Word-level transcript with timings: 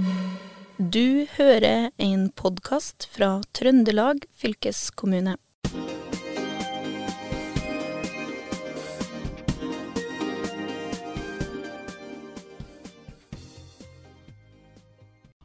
Du 0.00 1.26
hører 1.36 1.90
en 2.00 2.30
podkast 2.32 3.04
fra 3.12 3.42
Trøndelag 3.52 4.22
fylkeskommune. 4.32 5.34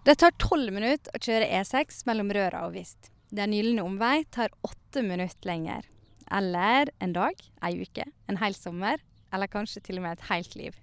Det 0.06 0.16
tar 0.22 0.36
tolv 0.40 0.72
minutter 0.72 1.12
å 1.12 1.20
kjøre 1.20 1.52
E6 1.60 2.06
mellom 2.08 2.32
Røra 2.32 2.64
og 2.70 2.76
Vist. 2.78 3.12
Den 3.36 3.52
gylne 3.58 3.84
omvei 3.84 4.24
tar 4.32 4.54
åtte 4.64 5.04
minutter 5.04 5.52
lenger. 5.52 5.84
Eller 6.32 6.94
en 7.04 7.16
dag, 7.18 7.36
ei 7.66 7.82
uke, 7.82 8.08
en 8.30 8.40
hel 8.40 8.56
sommer, 8.56 9.04
eller 9.34 9.52
kanskje 9.52 9.84
til 9.84 10.00
og 10.00 10.08
med 10.08 10.16
et 10.16 10.28
helt 10.30 10.56
liv. 10.56 10.78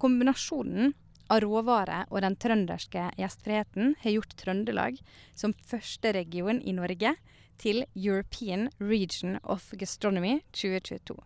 Kombinasjonen 0.00 0.94
av 1.28 1.42
råvarer 1.44 2.08
og 2.10 2.22
den 2.24 2.36
trønderske 2.40 3.10
gjestfriheten 3.18 3.94
har 4.02 4.16
gjort 4.16 4.34
Trøndelag 4.40 4.98
som 5.34 5.54
første 5.66 6.12
region 6.16 6.60
i 6.62 6.74
Norge 6.76 7.14
til 7.60 7.84
European 7.94 8.68
Region 8.80 9.38
of 9.42 9.70
Gastronomy 9.78 10.40
2022. 10.52 11.16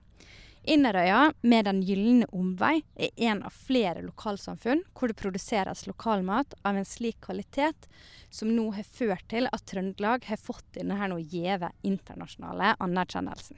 Inderøya 0.68 1.32
med 1.40 1.64
Den 1.64 1.78
gylne 1.86 2.26
omvei 2.34 2.82
er 3.00 3.14
en 3.30 3.40
av 3.46 3.54
flere 3.56 4.02
lokalsamfunn 4.04 4.82
hvor 4.92 5.08
det 5.08 5.16
produseres 5.16 5.86
lokalmat 5.88 6.52
av 6.60 6.76
en 6.76 6.88
slik 6.88 7.22
kvalitet 7.24 7.88
som 8.28 8.50
nå 8.52 8.66
har 8.76 8.84
ført 8.84 9.24
til 9.32 9.48
at 9.48 9.64
Trøndelag 9.70 10.26
har 10.28 10.40
fått 10.42 10.66
denne 10.76 11.08
gjeve 11.22 11.70
internasjonale 11.88 12.74
anerkjennelsen. 12.84 13.56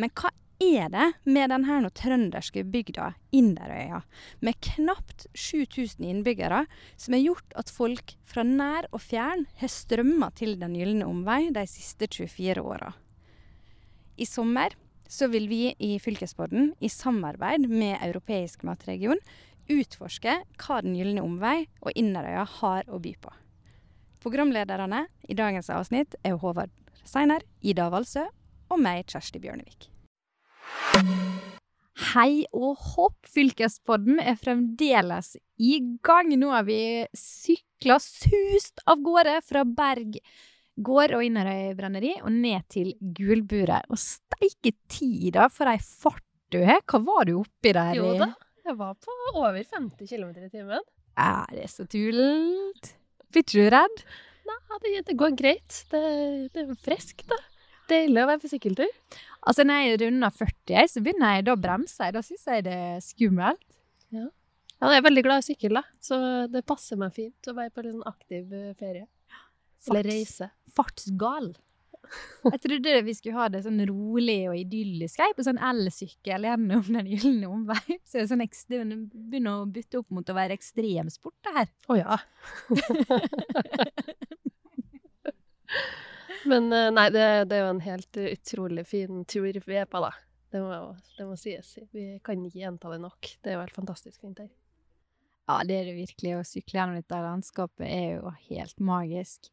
Men 0.00 0.08
hva 0.16 0.32
er 0.62 0.88
det 0.92 1.08
med 1.24 1.50
denne 1.52 1.90
trønderske 1.96 2.62
bygda 2.68 3.12
Inderøya, 3.34 4.02
med 4.40 4.58
knapt 4.64 5.26
7000 5.34 6.06
innbyggere, 6.08 6.64
som 6.96 7.16
har 7.16 7.24
gjort 7.24 7.56
at 7.58 7.72
folk 7.72 8.14
fra 8.28 8.44
nær 8.46 8.88
og 8.92 9.02
fjern 9.04 9.46
har 9.60 9.72
strømma 9.72 10.30
til 10.38 10.58
Den 10.60 10.76
gylne 10.78 11.08
omvei 11.08 11.50
de 11.54 11.66
siste 11.66 12.08
24 12.08 12.62
åra? 12.62 12.92
I 14.16 14.26
sommer 14.28 14.76
så 15.08 15.28
vil 15.28 15.48
vi 15.50 15.74
i 15.76 15.98
Fylkespodden, 16.00 16.72
i 16.80 16.88
samarbeid 16.88 17.68
med 17.68 17.98
Europeisk 18.00 18.64
matregion, 18.64 19.20
utforske 19.70 20.38
hva 20.60 20.80
Den 20.84 20.96
gylne 20.96 21.24
omvei 21.24 21.66
og 21.80 21.92
Inderøya 21.94 22.46
har 22.60 22.88
å 22.88 23.00
by 23.02 23.14
på. 23.20 23.32
Programlederne 24.22 25.06
i 25.28 25.34
dagens 25.34 25.70
avsnitt 25.74 26.14
er 26.22 26.38
Håvard 26.38 26.70
Seiner, 27.04 27.42
Ida 27.60 27.88
Valsø 27.90 28.28
og 28.70 28.78
meg, 28.80 29.08
Kjersti 29.10 29.42
Bjørnevik. 29.42 29.91
Hei 32.12 32.44
og 32.52 32.80
hopp! 32.94 33.18
Fylkespodden 33.32 34.20
er 34.20 34.36
fremdeles 34.40 35.34
i 35.62 35.78
gang. 36.04 36.32
Nå 36.36 36.50
har 36.52 36.66
vi 36.68 36.80
sykla 37.16 37.98
sust 38.02 38.82
av 38.88 39.00
gårde 39.04 39.38
fra 39.46 39.62
Berg 39.64 40.18
gård 40.82 41.14
og 41.16 41.24
Inderøy 41.24 41.72
brenneri 41.76 42.14
og 42.22 42.32
ned 42.34 42.64
til 42.72 42.94
Gulburet. 43.16 43.88
Og 43.92 44.00
steike 44.00 44.74
tida 44.90 45.48
for 45.52 45.70
ei 45.72 45.78
fart 45.80 46.24
du 46.52 46.60
har! 46.66 46.82
Hva 46.84 47.00
var 47.04 47.28
du 47.28 47.38
oppi 47.40 47.72
der? 47.72 47.94
Jo 47.96 48.12
da, 48.20 48.32
jeg 48.66 48.76
var 48.76 48.96
på 49.00 49.14
over 49.32 49.56
50 49.56 50.04
km 50.10 50.34
i 50.36 50.50
timen. 50.52 50.84
Er 51.16 51.56
det 51.56 51.70
så 51.72 51.86
tullent? 51.88 52.92
Blir 53.32 53.44
ikke 53.44 53.56
du 53.56 53.72
redd? 53.72 54.04
Nei, 54.48 54.58
det, 54.84 54.92
det 55.08 55.16
går 55.16 55.36
greit. 55.38 55.80
Det, 55.92 56.02
det 56.52 56.64
er 56.66 56.76
friskt, 56.84 57.24
da. 57.30 57.38
Deilig 57.90 58.20
å 58.22 58.28
være 58.28 58.42
på 58.42 58.50
sykkeltur. 58.52 58.92
Altså, 59.42 59.64
når 59.66 59.80
jeg 59.82 59.98
runder 60.04 60.30
40, 60.30 60.86
så 60.92 61.02
begynner 61.02 61.34
jeg 61.36 61.46
da 61.48 61.56
å 61.56 61.60
bremse. 61.60 62.10
Da 62.14 62.22
syns 62.22 62.46
jeg 62.46 62.64
det 62.68 62.76
er 62.76 63.02
skummelt. 63.02 63.66
Ja. 64.12 64.28
ja, 64.28 64.92
jeg 64.92 65.00
er 65.00 65.08
veldig 65.08 65.24
glad 65.26 65.42
i 65.42 65.48
sykkel, 65.48 65.80
da. 65.80 65.82
Så 66.04 66.18
det 66.52 66.62
passer 66.68 67.00
meg 67.00 67.14
fint 67.16 67.50
å 67.50 67.56
være 67.56 67.72
på 67.74 67.82
en 67.82 67.96
sånn 67.96 68.08
aktiv 68.12 68.54
eh, 68.54 68.72
ferie. 68.78 69.08
Eller 69.90 70.06
reise. 70.06 70.46
Fartsgal. 70.76 71.50
Jeg 72.44 72.60
trodde 72.62 73.02
vi 73.06 73.14
skulle 73.16 73.38
ha 73.38 73.46
det 73.50 73.62
sånn 73.64 73.80
rolig 73.88 74.40
og 74.50 74.56
idyllisk 74.58 75.20
jeg, 75.22 75.34
på 75.38 75.46
sånn 75.46 75.60
elsykkel 75.62 76.44
gjennom 76.46 76.84
Den 76.90 77.08
gylne 77.08 77.50
omvei. 77.50 77.98
Så 78.08 78.20
det, 78.20 78.28
sånn 78.30 78.42
det 78.42 78.82
begynner 79.14 79.62
å 79.62 79.70
bytte 79.70 79.98
opp 80.02 80.10
mot 80.14 80.28
å 80.28 80.38
være 80.38 80.54
ekstremsport, 80.58 81.38
det 81.46 81.52
her. 81.56 81.68
Å 81.88 81.92
oh, 81.94 81.98
ja. 81.98 82.14
Men 86.48 86.72
eh, 86.72 86.90
nei, 86.94 87.06
det, 87.14 87.26
det, 87.50 87.58
er 87.58 87.64
jo 87.66 87.72
en 87.76 87.84
helt 87.84 88.20
utrolig 88.24 88.86
fin 88.88 89.24
tur 89.28 89.60
vi 89.66 89.78
er 89.78 89.88
på, 89.90 90.02
da. 90.02 90.12
Det 90.52 90.60
må, 90.60 90.80
det 91.16 91.26
må 91.26 91.36
sies. 91.40 91.76
Vi 91.94 92.18
kan 92.24 92.42
ikke 92.44 92.60
gjenta 92.64 92.90
det 92.92 93.00
nok. 93.02 93.30
Det 93.40 93.52
er 93.52 93.56
jo 93.56 93.64
helt 93.64 93.78
fantastisk 93.78 94.20
fint 94.20 94.42
her. 94.42 94.50
Ja, 95.48 95.62
det 95.66 95.78
er 95.78 95.88
det 95.88 95.96
virkelig. 95.96 96.36
Å 96.38 96.44
sykle 96.46 96.78
gjennom 96.78 97.00
dette 97.00 97.22
landskapet 97.24 97.86
er 97.88 98.18
jo 98.18 98.34
helt 98.50 98.84
magisk. 98.84 99.50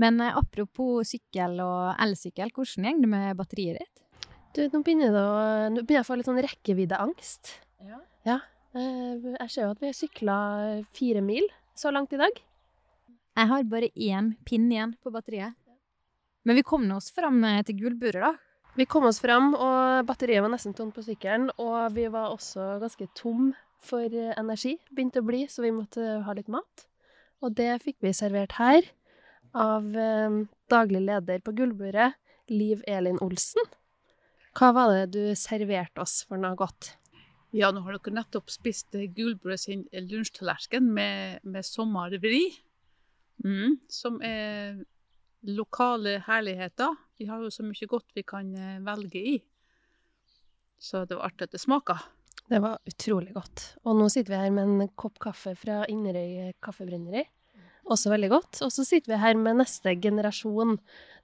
Men 0.00 0.20
eh, 0.22 0.38
apropos 0.38 1.12
sykkel 1.12 1.60
og 1.64 1.94
elsykkel, 2.02 2.52
hvordan 2.54 2.88
går 2.88 3.04
det 3.04 3.12
med 3.12 3.38
batteriet 3.40 3.80
ditt? 3.82 4.02
Du, 4.56 4.62
nå 4.72 4.80
begynner, 4.80 5.12
å, 5.12 5.28
nå 5.72 5.82
begynner 5.82 6.00
jeg 6.00 6.06
å 6.06 6.08
få 6.08 6.16
litt 6.16 6.28
sånn 6.28 6.42
rekkeviddeangst. 6.44 7.52
Ja. 7.84 8.00
ja. 8.28 8.40
Eh, 8.76 9.32
jeg 9.34 9.52
ser 9.52 9.66
jo 9.66 9.74
at 9.74 9.82
vi 9.82 9.90
har 9.90 9.96
sykla 9.98 10.38
fire 10.96 11.24
mil 11.24 11.48
så 11.76 11.92
langt 11.92 12.14
i 12.16 12.20
dag. 12.20 12.42
Jeg 13.36 13.50
har 13.50 13.68
bare 13.68 13.92
én 13.92 14.32
pinne 14.48 14.72
igjen 14.72 14.96
på 15.04 15.12
batteriet. 15.12 15.56
Men 16.46 16.58
vi 16.58 16.64
kom 16.66 16.84
oss 16.94 17.10
fram 17.14 17.42
eh, 17.44 17.62
til 17.66 17.80
gulburet, 17.80 18.22
da. 18.22 18.34
Vi 18.76 18.84
kom 18.86 19.06
oss 19.08 19.22
fram, 19.22 19.54
og 19.54 20.04
batteriet 20.06 20.44
var 20.44 20.52
nesten 20.52 20.74
tomt 20.76 20.94
på 20.94 21.02
sykkelen. 21.02 21.48
Og 21.62 21.94
vi 21.96 22.04
var 22.12 22.34
også 22.34 22.76
ganske 22.82 23.08
tom 23.16 23.54
for 23.82 24.12
energi. 24.12 24.76
Begynte 24.92 25.22
å 25.22 25.26
bli, 25.26 25.46
så 25.50 25.64
vi 25.64 25.72
måtte 25.74 26.20
ha 26.26 26.34
litt 26.36 26.50
mat. 26.52 26.84
Og 27.44 27.56
det 27.56 27.70
fikk 27.82 27.98
vi 28.04 28.12
servert 28.16 28.56
her 28.60 28.84
av 29.56 29.88
eh, 29.96 30.38
daglig 30.70 31.02
leder 31.08 31.42
på 31.44 31.54
Gullburet, 31.56 32.20
Liv 32.52 32.84
Elin 32.86 33.18
Olsen. 33.24 33.64
Hva 34.56 34.70
var 34.76 34.92
det 34.92 35.16
du 35.16 35.34
serverte 35.36 36.04
oss 36.04 36.20
for 36.28 36.40
noe 36.40 36.56
godt? 36.56 36.94
Ja, 37.56 37.70
nå 37.72 37.82
har 37.86 37.96
dere 37.96 38.18
nettopp 38.18 38.52
spist 38.52 38.94
Gullburet 39.16 39.62
sin 39.62 39.86
lunsjtallerken 39.92 40.88
med, 40.92 41.40
med 41.44 41.66
sommervri. 41.66 42.44
Mm, 43.44 43.76
som 43.92 44.20
er 44.24 44.84
lokale 45.46 46.18
herligheter. 46.26 46.96
Vi 47.18 47.28
har 47.30 47.42
jo 47.42 47.50
så 47.52 47.64
mye 47.66 47.88
godt 47.88 48.12
vi 48.16 48.24
kan 48.26 48.52
eh, 48.54 48.82
velge 48.84 49.22
i. 49.34 49.36
Så 50.78 51.04
det 51.08 51.16
var 51.16 51.30
artig 51.30 51.48
at 51.48 51.56
det 51.56 51.62
smaka. 51.62 51.98
Det 52.46 52.60
var 52.62 52.78
utrolig 52.86 53.32
godt. 53.34 53.64
Og 53.86 53.96
nå 53.98 54.08
sitter 54.12 54.34
vi 54.34 54.42
her 54.44 54.52
med 54.54 54.68
en 54.68 54.92
kopp 54.98 55.18
kaffe 55.22 55.56
fra 55.58 55.80
Inderøy 55.90 56.52
kaffebrenneri. 56.62 57.24
Også 57.90 58.10
veldig 58.10 58.30
godt. 58.30 58.60
Og 58.66 58.72
så 58.74 58.84
sitter 58.86 59.14
vi 59.14 59.20
her 59.22 59.38
med 59.38 59.60
neste 59.62 59.94
generasjon. 60.02 60.76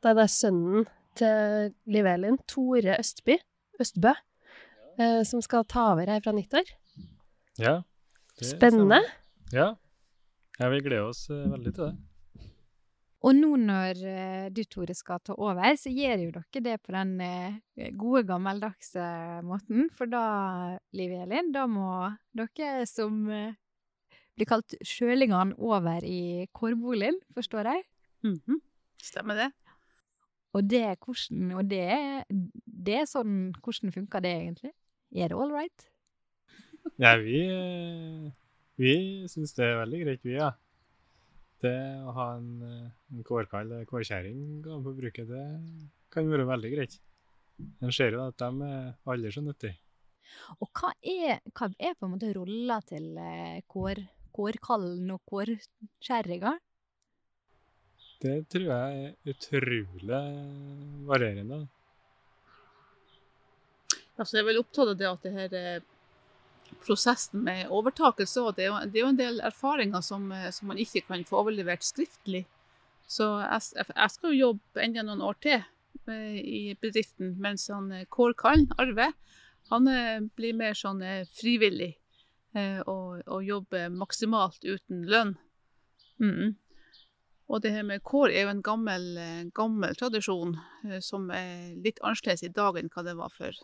Da 0.03 0.15
det 0.17 0.27
er 0.27 0.35
sønnen 0.35 0.87
til 1.19 1.73
Liv 1.93 2.09
Elin, 2.09 2.39
Tore 2.49 2.97
Østby, 2.99 3.37
Østbø, 3.83 4.15
eh, 4.99 5.21
som 5.29 5.43
skal 5.45 5.67
ta 5.69 5.91
over 5.93 6.09
her 6.11 6.23
fra 6.25 6.35
nyttår. 6.37 6.71
Ja. 7.61 7.81
Spennende. 8.41 9.03
Ja. 9.53 9.75
ja. 10.59 10.71
Vi 10.73 10.81
gleder 10.81 11.11
oss 11.11 11.27
eh, 11.31 11.51
veldig 11.53 11.75
til 11.75 11.91
det. 11.91 12.12
Og 13.23 13.37
nå 13.39 13.53
når 13.61 14.01
uh, 14.03 14.47
du, 14.51 14.65
Tore, 14.67 14.95
skal 14.99 15.23
ta 15.23 15.37
over, 15.39 15.77
så 15.79 15.93
gjør 15.95 16.25
jo 16.25 16.33
dere 16.35 16.63
det 16.65 16.77
på 16.83 16.95
den 16.95 17.15
uh, 17.23 17.91
gode, 17.99 18.25
gammeldagse 18.27 19.05
måten. 19.47 19.87
For 19.95 20.11
da, 20.11 20.25
Liv 20.99 21.15
Elin, 21.23 21.53
da 21.55 21.69
må 21.71 22.11
dere 22.35 22.83
som 22.91 23.23
uh, 23.31 23.55
blir 24.35 24.49
kalt 24.49 24.75
sjølingene 24.83 25.55
over 25.63 26.03
i 26.03 26.49
kårboligen, 26.57 27.21
forstår 27.37 27.71
jeg? 27.71 27.85
Mm 28.27 28.41
-hmm. 28.47 28.61
Stemmer 29.03 29.35
det. 29.35 29.51
Og 30.53 30.71
det, 30.71 30.99
hvordan, 31.05 31.53
og 31.53 31.65
det, 31.71 32.25
det 32.87 32.95
er 32.95 33.07
sånn 33.09 33.55
Hvordan 33.63 33.93
funker 33.93 34.21
det 34.21 34.33
egentlig? 34.33 34.73
Er 35.15 35.29
det 35.29 35.39
all 35.39 35.53
right? 35.53 35.89
Ja, 36.99 37.17
vi, 37.17 37.41
vi 38.77 38.95
syns 39.29 39.55
det 39.55 39.65
er 39.65 39.81
veldig 39.81 40.05
greit, 40.05 40.25
vi, 40.25 40.35
ja. 40.37 40.51
Det 41.63 41.79
å 42.03 42.13
ha 42.17 42.27
en, 42.41 42.51
en 43.13 43.25
kårkall 43.27 43.69
eller 43.69 43.87
kårkjerring 43.87 44.63
på 44.67 44.95
bruket, 44.97 45.29
det 45.29 45.45
kan 46.13 46.31
være 46.31 46.49
veldig 46.49 46.73
greit. 46.75 46.99
En 47.83 47.93
ser 47.95 48.17
jo 48.17 48.25
at 48.25 48.39
de 48.41 48.67
er 48.67 49.13
aldri 49.13 49.31
så 49.35 49.43
nyttige. 49.45 49.77
Og 50.59 50.69
hva 50.79 50.91
er, 51.07 51.39
hva 51.53 51.69
er, 51.77 51.95
på 51.95 52.09
en 52.09 52.15
måte 52.15 52.33
rolla 52.35 52.79
til 52.89 53.13
eh, 53.21 53.61
kår, 53.71 54.01
kårkallen 54.35 55.13
og 55.15 55.23
kårkjerringa? 55.29 56.57
Det 58.23 58.35
tror 58.55 58.69
jeg 58.69 59.05
er 59.05 59.33
utrolig 59.35 60.21
varierende. 61.09 61.63
Altså, 64.17 64.37
jeg 64.37 64.43
er 64.43 64.49
vel 64.51 64.61
opptatt 64.61 64.93
av 64.93 64.99
det 65.01 65.09
at 65.09 65.27
det 65.27 65.33
her 65.35 65.57
eh, 65.59 65.92
prosessen 66.85 67.45
med 67.47 67.71
overtakelse 67.71 68.49
det 68.57 68.67
er, 68.67 68.71
jo, 68.71 68.81
det 68.91 68.99
er 68.99 69.05
jo 69.05 69.13
en 69.13 69.21
del 69.21 69.41
erfaringer 69.45 70.05
som, 70.05 70.31
eh, 70.33 70.51
som, 70.51 70.69
man 70.73 70.81
ikke 70.81 71.05
kan 71.09 71.25
få 71.29 71.43
overlevert 71.45 71.85
skriftlig. 71.87 72.47
Så 73.07 73.29
jeg, 73.43 73.87
jeg 73.93 74.11
skal 74.15 74.33
jo 74.33 74.53
jobbe 74.53 74.83
enda 74.83 75.05
noen 75.05 75.25
år 75.27 75.39
til 75.45 75.59
eh, 75.61 76.39
i 76.41 76.63
bedriften, 76.81 77.37
mens 77.43 77.69
han 77.73 77.91
Kårkallen, 78.11 78.71
Arve, 78.81 79.13
han 79.71 79.89
blir 80.37 80.57
mer 80.59 80.75
sånn 80.77 81.01
frivillig. 81.33 81.95
Eh, 82.53 82.81
og, 82.85 83.23
og 83.33 83.45
jobber 83.45 83.93
maksimalt 83.97 84.65
uten 84.65 85.07
lønn. 85.09 85.37
Mm. 86.21 86.59
Og 87.49 87.63
det 87.65 87.73
her 87.73 87.87
med 87.87 88.05
kår 88.05 88.33
er 88.33 88.45
jo 88.45 88.53
en 88.53 88.65
gammel, 88.65 89.07
eh, 89.19 89.45
gammel 89.57 89.97
tradisjon 89.97 90.59
eh, 90.85 91.01
som 91.05 91.31
er 91.33 91.73
litt 91.85 92.01
annerledes 92.05 92.45
i 92.45 92.53
dag 92.53 92.77
enn 92.79 92.93
hva 92.93 93.05
det 93.07 93.17
var 93.17 93.33
for, 93.33 93.57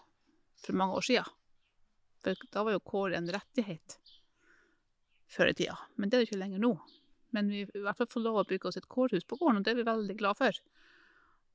for 0.64 0.78
mange 0.80 0.96
år 1.00 1.08
siden. 1.10 1.36
For 2.24 2.48
da 2.52 2.64
var 2.66 2.74
jo 2.74 2.84
kår 2.84 3.16
en 3.18 3.30
rettighet 3.34 3.98
før 5.28 5.52
i 5.52 5.54
tida, 5.58 5.76
men 5.96 6.08
det 6.08 6.16
er 6.16 6.24
det 6.24 6.30
ikke 6.30 6.40
lenger 6.40 6.62
nå. 6.62 6.72
Men 7.36 7.50
vi 7.52 7.62
i 7.66 7.82
hvert 7.84 7.98
fall 7.98 8.08
får 8.08 8.24
lov 8.24 8.38
å 8.40 8.46
bygge 8.48 8.70
oss 8.70 8.78
et 8.80 8.88
kårhus 8.88 9.26
på 9.28 9.36
gården, 9.36 9.60
og 9.60 9.66
det 9.66 9.74
er 9.74 9.80
vi 9.82 9.88
veldig 9.88 10.16
glad 10.20 10.38
for. 10.40 10.60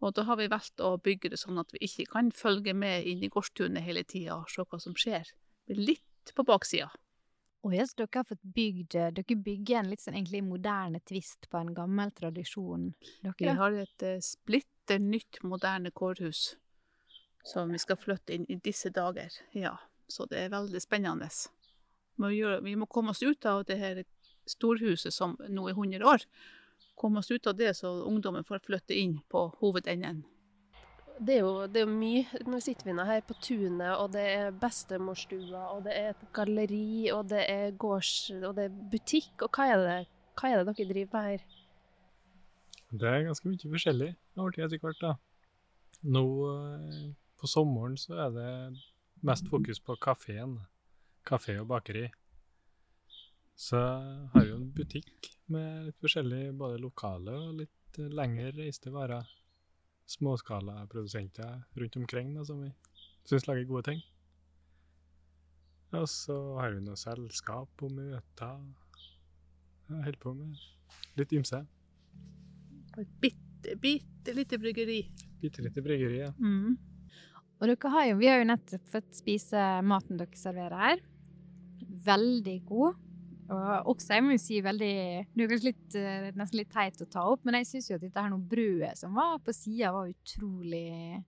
Og 0.03 0.13
da 0.17 0.25
har 0.27 0.37
vi 0.37 0.49
valgt 0.51 0.83
å 0.83 0.97
bygge 1.01 1.31
det 1.33 1.39
sånn 1.41 1.61
at 1.61 1.71
vi 1.73 1.81
ikke 1.87 2.09
kan 2.11 2.29
følge 2.35 2.75
med 2.77 3.07
inn 3.09 3.23
i 3.23 3.31
gårdstunet 3.33 3.85
hele 3.85 4.03
tida 4.03 4.41
og 4.41 4.51
se 4.51 4.65
hva 4.67 4.79
som 4.83 4.95
skjer. 4.99 5.31
Vi 5.65 5.77
er 5.77 5.85
litt 5.93 6.33
på 6.35 6.45
baksida. 6.47 6.91
Og 7.63 7.71
ja, 7.71 7.85
så 7.87 8.01
dere 8.01 8.19
har 8.19 8.27
fått 8.27 8.43
bygd 8.43 8.97
Dere 9.15 9.35
bygger 9.45 9.77
en 9.79 9.91
litt 9.93 10.03
sånn 10.03 10.17
egentlig 10.17 10.41
moderne 10.43 10.99
tvist 11.07 11.47
på 11.47 11.61
en 11.61 11.71
gammel 11.75 12.11
tradisjon, 12.11 12.89
dere? 13.21 13.37
Vi 13.39 13.53
har 13.61 13.77
et 13.85 14.03
eh, 14.03 14.19
splitter 14.19 14.99
nytt, 14.99 15.39
moderne 15.47 15.93
kårhus 15.95 16.57
som 17.47 17.71
vi 17.71 17.79
skal 17.79 17.99
flytte 17.99 18.35
inn 18.35 18.45
i 18.51 18.59
disse 18.63 18.91
dager. 18.91 19.31
Ja, 19.55 19.77
så 20.07 20.27
det 20.29 20.45
er 20.45 20.53
veldig 20.53 20.81
spennende. 20.81 21.29
Må 22.21 22.29
gjøre, 22.33 22.61
vi 22.65 22.75
må 22.77 22.87
komme 22.89 23.13
oss 23.13 23.23
ut 23.23 23.45
av 23.49 23.63
det 23.67 23.79
her 23.79 24.03
storhuset 24.49 25.13
som 25.13 25.37
nå 25.49 25.69
er 25.69 25.77
100 25.77 26.05
år. 26.05 26.25
Komme 26.99 27.23
oss 27.23 27.31
ut 27.31 27.47
av 27.47 27.57
det 27.57 27.73
så 27.79 27.89
ungdommen 28.05 28.45
får 28.45 28.61
flytte 28.67 28.97
inn 28.97 29.17
på 29.31 29.47
hovedenden. 29.61 30.23
Det 31.23 31.35
er, 31.37 31.43
jo, 31.45 31.67
det 31.69 31.81
er 31.81 31.85
jo 31.85 31.93
mye. 31.93 32.41
Nå 32.49 32.59
sitter 32.63 32.89
vi 32.89 32.95
nå 32.97 33.03
her 33.05 33.21
på 33.25 33.35
tunet, 33.37 33.91
og 33.95 34.13
det 34.15 34.23
er 34.33 34.55
bestemorstua, 34.57 35.67
og 35.75 35.83
det 35.85 35.93
er 35.93 36.07
et 36.11 36.23
galleri, 36.35 37.11
og 37.13 37.27
det 37.29 37.43
er 37.49 37.75
gårds... 37.79 38.31
og 38.41 38.55
det 38.57 38.65
er 38.67 38.79
butikk. 38.91 39.45
Og 39.45 39.53
hva 39.53 39.67
er 39.69 39.83
det, 39.83 39.99
hva 40.39 40.49
er 40.49 40.63
det 40.63 40.73
dere 40.73 40.89
driver 40.89 41.13
med 41.13 41.29
her? 41.29 41.59
Det 42.93 43.09
er 43.09 43.27
ganske 43.27 43.49
mye 43.49 43.73
forskjellig 43.75 44.09
over 44.37 44.55
tid 44.55 44.65
etter 44.67 44.81
hvert, 44.81 44.99
da. 45.01 45.13
Nå 46.13 46.25
eh, 46.49 47.05
på 47.39 47.49
sommeren 47.49 47.95
så 47.97 48.17
er 48.25 48.33
det 48.35 48.49
mest 49.23 49.47
fokus 49.47 49.79
på 49.79 49.95
kafeen. 49.95 50.57
Kafé 51.23 51.55
og 51.61 51.69
bakeri. 51.71 52.09
Så 53.55 53.79
har 54.33 54.41
vi 54.41 54.49
jo 54.49 54.57
en 54.57 54.71
butikk 54.75 55.29
med 55.53 55.87
litt 55.87 55.99
forskjellig, 56.03 56.49
både 56.59 56.81
lokale 56.83 57.35
og 57.37 57.61
litt 57.61 57.99
lengre 58.11 58.51
reiste 58.57 58.91
varer. 58.91 59.29
Småskalaprodusenter 60.09 61.61
rundt 61.79 61.95
omkring 62.01 62.33
da, 62.35 62.43
som 62.43 62.59
vi 62.65 62.73
syns 63.29 63.47
lager 63.47 63.69
gode 63.69 63.87
ting. 63.87 64.03
Og 65.93 66.09
så 66.09 66.35
har 66.59 66.73
vi 66.73 66.83
noe 66.83 66.99
selskap 66.99 67.85
og 67.85 67.93
møter. 67.95 68.63
Jeg 69.87 70.07
holder 70.09 70.19
på 70.19 70.33
med 70.35 70.57
litt 71.21 71.35
ymse. 71.37 71.61
Et 72.99 73.19
bitte, 73.21 73.77
bitte 73.79 74.35
lite 74.35 74.59
bryggeri. 74.59 75.03
Bitte 75.39 75.63
lite 75.63 75.83
bryggeri, 75.85 76.25
ja. 76.25 76.33
Mm. 76.41 76.75
Og 77.63 77.69
dere 77.71 77.89
har 77.93 78.07
jo, 78.09 78.15
vi 78.19 78.27
har 78.27 78.41
jo 78.41 78.49
nettopp 78.49 78.89
fått 78.91 79.13
spise 79.15 79.59
maten 79.87 80.17
dere 80.19 80.35
serverer 80.35 80.81
her. 80.81 81.03
Veldig 82.03 82.55
god. 82.67 82.97
Og 83.53 83.93
også, 83.93 84.17
jeg 84.17 84.23
må 84.25 84.35
jo 84.35 84.41
si, 84.41 84.57
veldig 84.63 84.95
Det 85.31 85.45
er 85.45 85.51
kanskje 85.51 85.69
litt, 85.69 85.95
eh, 85.95 86.27
nesten 86.35 86.59
litt 86.59 86.73
teit 86.73 86.99
å 87.03 87.07
ta 87.07 87.23
opp, 87.31 87.43
men 87.47 87.55
jeg 87.59 87.69
syns 87.69 87.87
jo 87.89 87.95
at 87.95 88.03
dette 88.03 88.19
her 88.19 88.31
noe 88.31 88.49
brødet 88.51 88.97
som 88.99 89.15
var 89.15 89.37
på 89.43 89.55
sida, 89.55 89.93
var 89.95 90.11
utrolig 90.11 91.23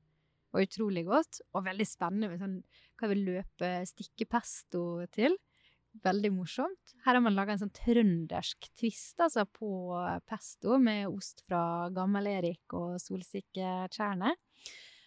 var 0.55 0.63
utrolig 0.67 1.05
godt. 1.07 1.41
Og 1.55 1.65
veldig 1.69 1.87
spennende 1.87 2.31
med 2.31 2.43
sånn 2.43 2.57
hva 2.99 3.09
vi 3.09 3.15
vil 3.15 3.27
løpe 3.31 3.71
stikkepesto 3.87 4.85
til. 5.15 5.37
Veldig 6.03 6.31
morsomt. 6.35 6.95
Her 7.05 7.15
har 7.15 7.23
man 7.23 7.35
laga 7.37 7.55
en 7.55 7.61
sånn 7.63 7.75
trøndersk 7.75 8.67
twist 8.75 9.21
altså, 9.23 9.45
på 9.47 9.69
pesto 10.27 10.79
med 10.83 11.07
ost 11.07 11.45
fra 11.47 11.87
Gammel-Erik 11.95 12.75
og 12.75 12.97
solsikketjerne. 12.99 14.35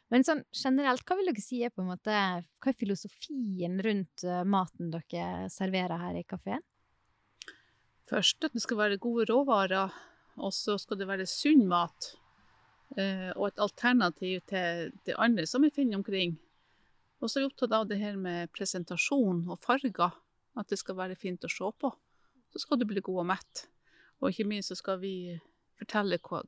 Men 0.08 0.25
sånn 0.25 0.40
generelt, 0.56 1.05
hva 1.05 1.19
vil 1.19 1.28
dere 1.28 1.43
si 1.44 1.60
er 1.64 1.72
på 1.75 1.82
en 1.84 1.90
måte, 1.90 2.12
hva 2.12 2.70
er 2.70 2.76
filosofien 2.81 3.76
rundt 3.84 4.25
eh, 4.25 4.44
maten 4.49 4.93
dere 4.94 5.49
serverer 5.52 6.00
her 6.00 6.16
i 6.16 6.25
kafeen? 6.28 6.64
Først 8.08 8.46
at 8.49 8.55
det 8.56 8.62
skal 8.64 8.81
være 8.81 9.00
gode 9.02 9.26
råvarer, 9.28 9.93
og 10.40 10.55
så 10.56 10.78
skal 10.81 10.96
det 11.00 11.10
være 11.10 11.28
sunn 11.28 11.66
mat. 11.69 12.14
eh, 12.96 13.31
Og 13.37 13.50
et 13.50 13.60
alternativ 13.60 14.40
til 14.49 14.94
det 15.05 15.16
andre 15.19 15.44
som 15.46 15.62
vi 15.62 15.70
finner 15.70 16.00
omkring. 16.00 16.38
Og 17.20 17.28
så 17.28 17.38
er 17.38 17.44
vi 17.44 17.50
opptatt 17.50 17.75
av 17.76 17.88
det 17.90 17.99
her 18.00 18.16
med 18.16 18.49
presentasjon 18.55 19.44
og 19.50 19.58
farger. 19.60 20.14
At 20.56 20.69
det 20.72 20.78
skal 20.78 20.96
være 20.96 21.19
fint 21.19 21.44
å 21.44 21.50
se 21.52 21.69
på. 21.78 21.90
Så 22.55 22.62
skal 22.64 22.78
du 22.78 22.87
bli 22.88 23.02
god 23.05 23.20
og 23.26 23.26
mett. 23.26 23.69
Og 24.22 24.31
ikke 24.31 24.49
minst 24.49 24.72
så 24.72 24.78
skal 24.78 24.99
vi 25.02 25.38
fortelle 25.78 26.19
hva, 26.19 26.40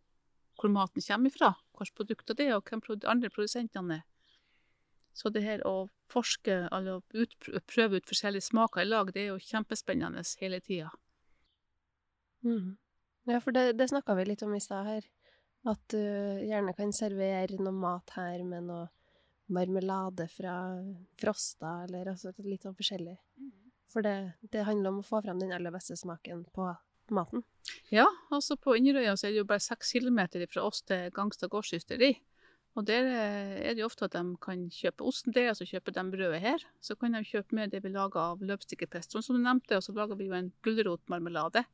hvor 0.60 0.72
maten 0.72 1.02
kommer 1.02 1.32
fra, 1.32 1.54
Hvilke 1.80 1.96
produkter 1.96 2.36
det 2.36 2.46
er, 2.50 2.56
og 2.58 2.68
hvem 2.68 2.82
andre 3.08 3.30
produsentene 3.32 3.94
er. 4.00 4.02
Så 5.16 5.30
det 5.32 5.42
her 5.42 5.62
å 5.66 5.88
forske 6.12 6.68
eller 6.70 7.00
prøve 7.66 7.98
ut 7.98 8.08
forskjellige 8.08 8.46
smaker 8.50 8.82
i 8.82 8.88
lag, 8.88 9.10
det 9.14 9.24
er 9.24 9.32
jo 9.32 9.40
kjempespennende 9.42 10.22
hele 10.40 10.60
tida. 10.60 10.90
Mm. 12.44 12.76
Ja, 13.28 13.40
for 13.40 13.52
det, 13.52 13.78
det 13.78 13.88
snakka 13.90 14.14
vi 14.16 14.28
litt 14.28 14.44
om 14.46 14.54
i 14.54 14.60
stad 14.62 14.86
her. 14.86 15.08
At 15.68 15.82
du 15.92 16.00
gjerne 16.46 16.72
kan 16.76 16.92
servere 16.96 17.58
noe 17.60 17.74
mat 17.76 18.14
her 18.16 18.44
med 18.44 18.68
noe 18.70 18.86
marmelade 19.50 20.28
fra 20.30 20.54
Frosta, 21.20 21.82
eller 21.84 22.12
altså 22.12 22.32
litt 22.44 22.64
sånn 22.64 22.76
forskjellig. 22.78 23.16
For 23.90 24.06
det, 24.06 24.14
det 24.54 24.64
handler 24.68 24.92
om 24.92 25.00
å 25.02 25.06
få 25.06 25.20
fram 25.24 25.40
den 25.42 25.52
aller 25.52 25.74
beste 25.74 25.96
smaken 25.98 26.44
på 26.54 26.68
maten. 27.14 27.44
Ja, 27.92 28.06
altså 28.30 28.56
på 28.56 28.74
Inderøya 28.78 29.16
så 29.16 29.28
er 29.28 29.34
det 29.34 29.42
jo 29.42 29.48
bare 29.48 29.62
seks 29.62 29.92
kilometer 29.96 30.44
fra 30.50 30.64
oss 30.66 30.82
til 30.86 31.10
Gangstad 31.14 31.50
gårdsysteri. 31.52 32.14
Og 32.78 32.86
der 32.86 33.06
eh, 33.10 33.54
er 33.66 33.74
det 33.74 33.82
jo 33.82 33.88
ofte 33.90 34.06
at 34.06 34.14
de 34.14 34.36
kan 34.42 34.68
kjøpe 34.70 35.06
osten 35.06 35.34
der, 35.34 35.50
og 35.50 35.58
så 35.58 35.66
kjøper 35.66 35.94
de 35.96 36.04
brødet 36.12 36.42
her. 36.42 36.64
Så 36.80 36.94
kan 36.94 37.16
de 37.16 37.24
kjøpe 37.26 37.56
med 37.58 37.72
det 37.74 37.82
vi 37.82 37.90
lager 37.90 38.20
av 38.22 38.44
løpstikkepestoen, 38.46 39.24
som 39.26 39.36
du 39.36 39.42
nevnte, 39.42 39.76
og 39.76 39.82
så 39.82 39.94
lager 39.96 40.18
vi 40.18 40.30
jo 40.30 40.36
en 40.38 40.52
gulrotmarmelade. 40.62 41.64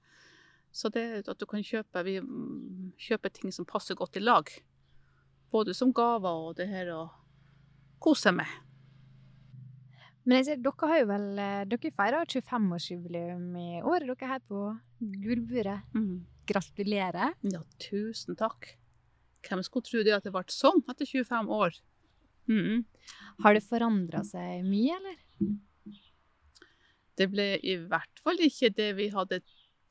Så 0.73 0.89
det 0.93 1.29
at 1.29 1.41
du 1.41 1.47
kan 1.49 1.65
kjøpe, 1.65 2.05
vi 2.05 2.19
mm, 2.21 2.97
kjøper 3.01 3.33
ting 3.33 3.53
som 3.53 3.69
passer 3.69 3.97
godt 3.97 4.17
i 4.17 4.25
lag. 4.25 4.49
Både 5.53 5.77
som 5.77 5.93
gaver 5.95 6.49
og 6.49 6.57
det 6.59 6.69
her 6.73 6.91
å 6.97 7.03
kose 8.01 8.29
seg 8.29 8.41
med. 8.41 8.66
Men 10.27 10.41
jeg 10.41 10.47
ser, 10.49 10.63
dere 10.63 10.89
har 10.91 10.99
jo 10.99 11.07
vel 11.13 11.27
eh, 11.39 11.61
Dere 11.71 11.93
feirer 11.95 12.31
25-årsjubileum 12.33 13.45
i 13.63 13.69
år. 13.79 14.01
Er 14.03 14.09
dere 14.11 14.31
her 14.33 14.43
på 14.43 14.63
Gullburet? 15.23 15.87
Gratulerer. 16.51 17.37
Ja, 17.47 17.63
tusen 17.83 18.39
takk. 18.39 18.73
Hvem 19.47 19.63
skulle 19.63 19.87
tro 19.87 20.03
det 20.03 20.17
at 20.17 20.27
det 20.27 20.35
ble 20.35 20.43
sånn 20.51 20.83
etter 20.91 21.07
25 21.07 21.53
år? 21.55 21.79
Mm. 22.51 22.83
Har 23.45 23.55
det 23.55 23.63
forandra 23.67 24.23
seg 24.27 24.67
mye, 24.67 24.99
eller? 24.99 25.23
Det 27.17 27.29
ble 27.33 27.47
i 27.63 27.77
hvert 27.87 28.23
fall 28.23 28.43
ikke 28.45 28.73
det 28.77 28.91
vi 28.99 29.09
hadde 29.15 29.41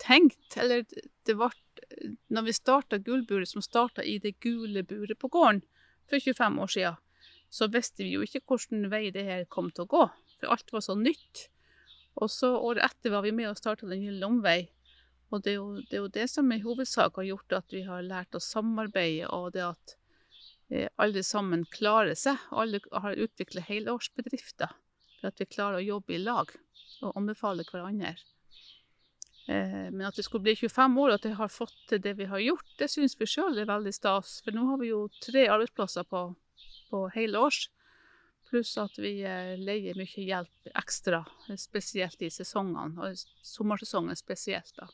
tenkt. 0.01 0.57
Eller 0.59 0.83
det 0.85 1.37
ble 1.39 1.51
Når 2.33 2.45
vi 2.47 2.53
starta 2.55 2.99
Gullburet, 2.99 3.49
som 3.49 3.63
starta 3.63 4.03
i 4.03 4.17
det 4.19 4.35
gule 4.43 4.83
buret 4.83 5.19
på 5.19 5.31
gården 5.31 5.63
for 6.09 6.19
25 6.19 6.59
år 6.59 6.71
siden, 6.71 7.01
så 7.49 7.67
visste 7.71 8.03
vi 8.03 8.15
jo 8.15 8.23
ikke 8.25 8.41
hvilken 8.43 8.89
vei 8.91 9.09
det 9.15 9.23
her 9.27 9.45
kom 9.49 9.69
til 9.71 9.85
å 9.85 9.91
gå. 9.91 10.03
For 10.45 10.53
alt 10.53 10.73
var 10.73 10.85
så 10.85 10.95
nytt. 10.99 11.47
Og 12.21 12.31
så 12.31 12.53
året 12.55 12.85
etter 12.85 13.11
var 13.11 13.25
vi 13.25 13.33
med 13.35 13.49
og 13.49 13.59
starta 13.59 13.89
Den 13.89 14.03
gylne 14.05 14.29
omvei. 14.29 14.59
Og 15.33 15.41
det 15.43 15.55
er, 15.55 15.57
jo, 15.57 15.81
det 15.81 15.97
er 15.97 16.03
jo 16.03 16.13
det 16.13 16.27
som 16.31 16.51
i 16.53 16.61
hovedsak 16.61 17.17
har 17.17 17.25
gjort 17.27 17.55
at 17.57 17.73
vi 17.73 17.81
har 17.87 18.05
lært 18.05 18.37
å 18.37 18.43
samarbeide, 18.43 19.27
og 19.33 19.55
det 19.55 19.63
at 19.65 19.95
eh, 20.69 20.85
alle 21.01 21.23
sammen 21.25 21.65
klarer 21.73 22.13
seg. 22.15 22.37
Alle 22.53 22.79
har 22.93 23.17
utvikla 23.25 23.65
helårsbedrifter 23.65 24.69
for 25.17 25.31
at 25.31 25.41
vi 25.41 25.49
klarer 25.49 25.81
å 25.81 25.87
jobbe 25.87 26.15
i 26.15 26.21
lag 26.21 26.53
og 27.01 27.17
anbefale 27.17 27.65
hverandre. 27.67 28.13
Eh, 29.49 29.89
men 29.89 30.05
at 30.07 30.15
det 30.15 30.27
skulle 30.29 30.45
bli 30.45 30.55
25 30.61 31.01
år, 31.01 31.09
og 31.09 31.17
at 31.17 31.27
vi 31.27 31.35
har 31.41 31.51
fått 31.51 31.75
til 31.89 32.05
det 32.05 32.15
vi 32.21 32.29
har 32.29 32.45
gjort, 32.45 32.69
det 32.79 32.91
syns 32.93 33.17
vi 33.19 33.27
sjøl 33.29 33.57
er 33.59 33.69
veldig 33.69 33.93
stas. 33.97 34.39
For 34.45 34.55
nå 34.55 34.69
har 34.69 34.81
vi 34.81 34.93
jo 34.93 35.07
tre 35.25 35.49
arbeidsplasser 35.49 36.07
på, 36.09 36.27
på 36.93 37.07
helårs. 37.17 37.65
Pluss 38.55 38.77
at 38.79 38.95
vi 38.95 39.17
eh, 39.27 39.57
leier 39.59 39.97
mye 39.99 40.21
hjelp 40.23 40.69
ekstra, 40.79 41.17
eh, 41.49 41.57
spesielt 41.59 42.21
i 42.23 42.29
sesongene. 42.31 43.03
Og 43.03 43.17
sommersesongen 43.43 44.15
spesielt, 44.15 44.71
da. 44.79 44.87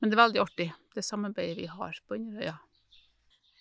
Men 0.00 0.08
det 0.08 0.16
er 0.16 0.22
veldig 0.22 0.40
artig, 0.40 0.66
det 0.96 1.04
samarbeidet 1.04 1.58
vi 1.58 1.66
har 1.68 1.98
på 2.08 2.16
Inderøya. 2.16 2.54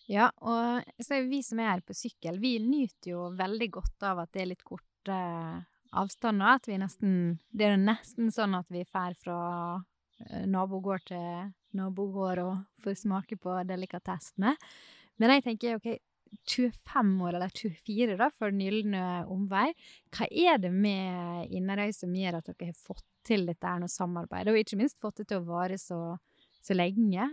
Ja, 0.07 0.29
og 0.39 0.87
vi 1.27 1.41
som 1.43 1.59
er 1.59 1.73
her 1.73 1.83
på 1.83 1.95
sykkel, 1.95 2.39
vi 2.39 2.53
nyter 2.63 3.11
jo 3.11 3.25
veldig 3.35 3.67
godt 3.75 4.05
av 4.07 4.21
at 4.23 4.31
det 4.31 4.45
er 4.45 4.49
litt 4.53 4.63
korte 4.63 5.17
avstander. 5.91 6.55
At 6.55 6.71
vi 6.71 6.79
nesten 6.79 7.13
Det 7.51 7.67
er 7.67 7.75
nesten 7.75 8.31
sånn 8.31 8.55
at 8.55 8.71
vi 8.71 8.85
drar 8.87 9.17
fra 9.19 9.41
eh, 10.23 10.47
nabogård 10.47 11.03
til 11.11 11.51
nabogård 11.75 12.45
og 12.45 12.63
får 12.79 12.95
smake 13.03 13.35
på 13.43 13.59
delikatessene. 13.67 14.55
Men 15.19 15.35
jeg 15.35 15.45
tenker 15.51 15.81
OK, 15.81 15.99
25 16.47 17.13
år, 17.27 17.37
eller 17.37 17.53
24 17.53 18.17
da, 18.19 18.29
for 18.33 18.55
gylne 18.55 19.05
omvei. 19.31 19.69
Hva 20.15 20.27
er 20.29 20.59
det 20.63 20.71
med 20.73 21.51
Inderøy 21.53 21.91
som 21.95 22.13
gjør 22.15 22.39
at 22.39 22.51
dere 22.51 22.71
har 22.71 22.77
fått 22.77 23.05
til 23.27 23.45
dette 23.49 23.67
her 23.67 23.81
noe 23.81 23.91
samarbeid, 23.91 24.49
og 24.49 24.57
ikke 24.57 24.79
minst 24.79 24.99
fått 25.01 25.21
det 25.21 25.29
til 25.29 25.41
å 25.43 25.49
vare 25.49 25.77
så 25.81 26.17
så 26.61 26.77
lenge? 26.77 27.27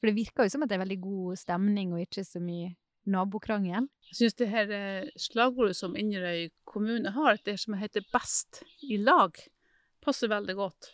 For 0.00 0.10
det 0.10 0.16
virker 0.16 0.46
jo 0.46 0.54
som 0.54 0.64
at 0.64 0.70
det 0.70 0.78
er 0.78 0.84
veldig 0.84 1.02
god 1.02 1.38
stemning 1.38 1.92
og 1.94 2.02
ikke 2.02 2.24
så 2.26 2.42
mye 2.42 2.72
nabokrangel. 3.12 3.88
Jeg 4.10 4.18
syns 4.18 4.38
det 4.38 4.48
her 4.50 4.72
eh, 4.74 5.12
slagordet 5.18 5.78
som 5.78 5.96
Inderøy 5.98 6.50
kommune 6.68 7.12
har, 7.14 7.38
det 7.46 7.58
som 7.60 7.74
heter 7.78 8.04
'best 8.12 8.62
i 8.82 8.98
lag', 8.98 9.38
passer 10.02 10.30
veldig 10.30 10.56
godt. 10.58 10.90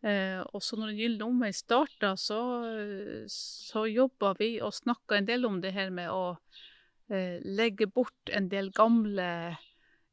Eh, 0.00 0.40
også 0.56 0.78
når 0.80 0.94
Den 0.94 0.98
gylne 0.98 1.26
omvei 1.28 1.50
starta, 1.52 2.14
så, 2.16 2.40
så 3.28 3.84
jobba 3.84 4.32
vi 4.38 4.54
og 4.64 4.72
snakka 4.72 5.18
en 5.18 5.26
del 5.28 5.44
om 5.44 5.58
det 5.60 5.74
her 5.76 5.90
med 5.92 6.08
å 6.08 6.38
eh, 7.12 7.36
legge 7.44 7.84
bort 7.90 8.32
en 8.32 8.48
del 8.48 8.70
gamle, 8.72 9.58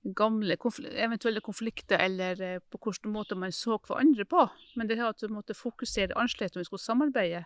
gamle 0.03 0.58
konfl 0.60 0.89
eventuelle 0.91 1.44
konflikter, 1.44 2.03
eller 2.03 2.41
eh, 2.44 2.60
på 2.60 2.82
hvilken 2.84 3.13
måte 3.15 3.38
man 3.39 3.56
så 3.56 3.77
hverandre 3.77 4.25
på. 4.27 4.44
Men 4.75 4.91
det 4.91 5.00
her 5.00 5.13
at 5.13 5.24
du 5.24 5.32
måtte 5.32 5.56
fokusere 5.56 6.17
annerledes 6.20 6.58
om 6.58 6.65
vi 6.65 6.67
skulle 6.67 6.84
samarbeide. 6.84 7.46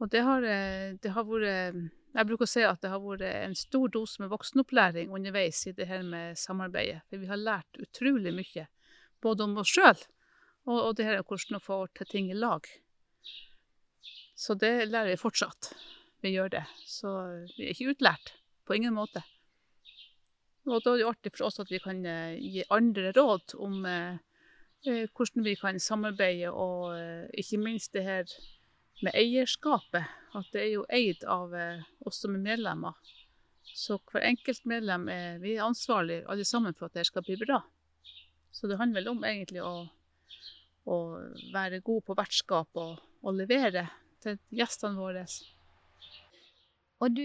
Og 0.00 0.12
det 0.14 0.22
har, 0.24 0.46
eh, 0.46 0.92
det 1.02 1.16
har 1.16 1.26
vært 1.26 1.88
Jeg 2.10 2.26
bruker 2.26 2.42
å 2.42 2.50
si 2.50 2.62
at 2.66 2.80
det 2.82 2.90
har 2.90 2.98
vært 2.98 3.22
en 3.22 3.52
stor 3.54 3.86
dose 3.86 4.18
med 4.18 4.32
voksenopplæring 4.32 5.12
underveis 5.14 5.60
i 5.70 5.72
det 5.72 5.86
her 5.86 6.02
med 6.02 6.38
samarbeidet. 6.38 7.04
For 7.06 7.22
vi 7.22 7.28
har 7.30 7.38
lært 7.38 7.78
utrolig 7.78 8.32
mye, 8.34 8.66
både 9.22 9.46
om 9.46 9.58
oss 9.62 9.70
sjøl 9.70 9.98
og, 10.68 10.78
og 10.78 10.96
det 10.96 11.06
her 11.08 11.20
er 11.20 11.26
hvordan 11.26 11.58
å 11.58 11.64
få 11.64 11.80
til 11.96 12.08
ting 12.10 12.30
i 12.30 12.38
lag. 12.38 12.66
Så 14.40 14.56
det 14.56 14.88
lærer 14.88 15.12
vi 15.12 15.20
fortsatt. 15.20 15.72
Vi 16.24 16.32
gjør 16.32 16.52
det. 16.56 16.64
Så 16.88 17.10
vi 17.56 17.66
er 17.66 17.74
ikke 17.74 17.94
utlært. 17.94 18.34
På 18.64 18.76
ingen 18.76 18.94
måte. 18.94 19.22
Og 20.68 20.82
da 20.84 20.92
er 20.92 21.00
det 21.00 21.08
artig 21.08 21.32
for 21.34 21.48
oss 21.48 21.60
at 21.62 21.70
vi 21.72 21.80
kan 21.82 22.02
eh, 22.06 22.36
gi 22.38 22.64
andre 22.72 23.10
råd 23.16 23.56
om 23.58 23.84
eh, 23.88 24.20
eh, 24.86 25.06
hvordan 25.08 25.46
vi 25.46 25.56
kan 25.58 25.80
samarbeide, 25.80 26.52
og 26.52 26.94
ikke 27.40 27.60
minst 27.60 27.96
det 27.96 28.04
her 28.06 28.34
med 29.00 29.16
eierskapet. 29.16 30.06
At 30.36 30.52
det 30.54 30.62
er 30.62 30.72
jo 30.76 30.84
eid 30.94 31.24
av 31.26 31.56
oss 32.06 32.20
som 32.22 32.36
er 32.36 32.44
medlemmer. 32.44 32.94
Så 33.66 33.98
hver 34.12 34.22
enkelt 34.28 34.62
medlem 34.68 35.08
er 35.10 35.40
vi 35.42 35.56
er 35.56 35.66
ansvarlige 35.66 36.28
alle 36.30 36.44
sammen 36.46 36.76
for 36.76 36.86
at 36.86 36.98
det 37.00 37.08
skal 37.08 37.24
bli 37.26 37.38
bra. 37.40 37.64
Så 38.54 38.70
det 38.70 38.78
handler 38.78 39.00
vel 39.00 39.10
om 39.12 39.24
egentlig 39.26 39.64
å, 39.64 39.88
å 40.88 40.96
være 41.54 41.82
god 41.84 42.04
på 42.06 42.16
vertskap 42.18 42.80
og, 42.80 43.00
og 43.22 43.36
levere 43.36 43.86
til 44.22 44.38
gjestene 44.54 44.98
våre. 45.00 45.24
Og 47.00 47.14
du, 47.16 47.24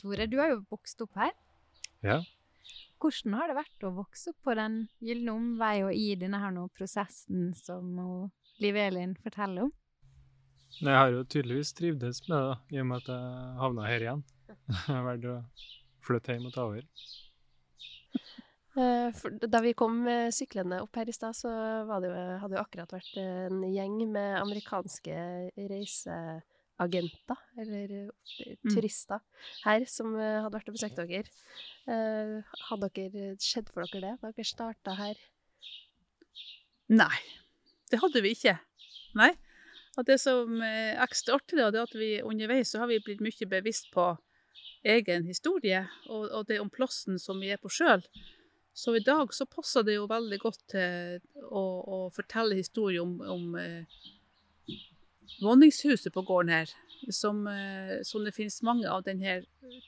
Tore, 0.00 0.26
du 0.28 0.36
har 0.40 0.52
jo 0.52 0.64
vokst 0.70 1.00
opp 1.04 1.16
her. 1.18 1.32
Ja. 2.04 2.20
Hvordan 2.98 3.36
har 3.38 3.50
det 3.50 3.58
vært 3.58 3.86
å 3.86 3.94
vokse 3.94 4.32
opp 4.32 4.40
på 4.44 4.54
Den 4.58 4.80
gylne 5.04 5.34
omvei 5.34 5.76
og 5.86 5.92
i 5.94 6.12
denne 6.18 6.40
her 6.42 6.52
nå 6.54 6.66
prosessen 6.76 7.52
som 7.56 7.94
Liv 8.62 8.76
Elin 8.76 9.14
forteller 9.22 9.68
om? 9.68 9.72
Jeg 10.78 10.94
har 10.94 11.12
jo 11.14 11.22
tydeligvis 11.24 11.72
trivdes 11.78 12.20
med 12.26 12.36
det, 12.36 12.42
da, 12.50 12.56
i 12.74 12.82
og 12.82 12.88
med 12.90 13.00
at 13.00 13.08
jeg 13.14 13.54
havna 13.62 13.86
her 13.88 14.04
igjen. 14.04 14.26
Jeg 14.68 14.84
har 14.88 15.06
valgt 15.06 15.28
å 15.30 15.38
flytte 16.04 16.34
hjem 16.34 16.48
og 16.50 16.52
ta 16.54 16.66
over. 16.68 16.84
Eh, 18.78 19.22
da 19.50 19.58
vi 19.64 19.72
kom 19.74 20.04
eh, 20.06 20.28
syklende 20.34 20.78
opp 20.84 20.98
her 21.00 21.08
i 21.10 21.14
stad, 21.14 21.34
så 21.34 21.50
var 21.88 22.02
det 22.02 22.12
jo, 22.12 22.18
hadde 22.42 22.52
det 22.52 22.58
jo 22.58 22.62
akkurat 22.62 22.94
vært 22.94 23.16
en 23.22 23.64
gjeng 23.72 23.96
med 24.12 24.36
amerikanske 24.38 25.16
reiseagenter, 25.56 27.40
eller 27.58 27.94
turister, 28.22 28.68
turister, 28.68 29.24
her 29.64 29.88
som 29.90 30.14
eh, 30.14 30.38
hadde 30.44 30.54
vært 30.54 30.70
og 30.70 30.78
besøkt 30.78 31.00
dere. 31.00 31.34
Eh, 31.90 32.54
Hadde 32.68 32.92
dere 33.00 33.32
skjedd 33.42 33.72
for 33.74 33.82
dere 33.88 34.04
det 34.04 34.14
da 34.22 34.30
dere 34.30 34.46
starta 34.46 34.94
her? 35.00 35.26
Nei, 36.94 37.18
det 37.90 38.00
hadde 38.04 38.22
vi 38.24 38.36
ikke. 38.36 38.60
Nei. 39.18 39.32
Og 39.98 40.06
det 40.06 40.20
som 40.22 40.60
er 40.62 41.00
ekstra 41.02 41.40
artig, 41.40 41.58
det 41.58 41.66
er 41.66 41.82
at 41.82 41.98
vi 41.98 42.14
underveis 42.22 42.70
så 42.70 42.84
har 42.84 42.92
vi 42.92 43.02
blitt 43.02 43.24
mye 43.24 43.50
bevisst 43.50 43.90
på 43.90 44.12
egen 44.86 45.26
historie, 45.26 45.82
og, 46.06 46.28
og 46.30 46.46
det 46.46 46.60
om 46.62 46.70
plassen 46.70 47.18
som 47.18 47.42
vi 47.42 47.50
er 47.50 47.58
på 47.58 47.72
sjøl. 47.72 48.04
Så 48.78 48.96
i 48.96 49.00
dag 49.02 49.34
så 49.34 49.42
passer 49.50 49.82
det 49.82 49.96
jo 49.96 50.04
veldig 50.06 50.36
godt 50.38 50.60
til 50.70 51.16
å, 51.50 51.62
å 51.82 51.96
fortelle 52.14 52.60
historie 52.60 53.02
om, 53.02 53.16
om 53.26 53.56
eh, 53.58 54.04
våningshuset 55.42 56.14
på 56.14 56.22
gården 56.28 56.52
her, 56.54 56.74
som, 57.10 57.40
eh, 57.50 57.96
som 58.06 58.22
det 58.22 58.36
finnes 58.36 58.60
mange 58.62 58.86
av 58.86 59.02
denne 59.08 59.40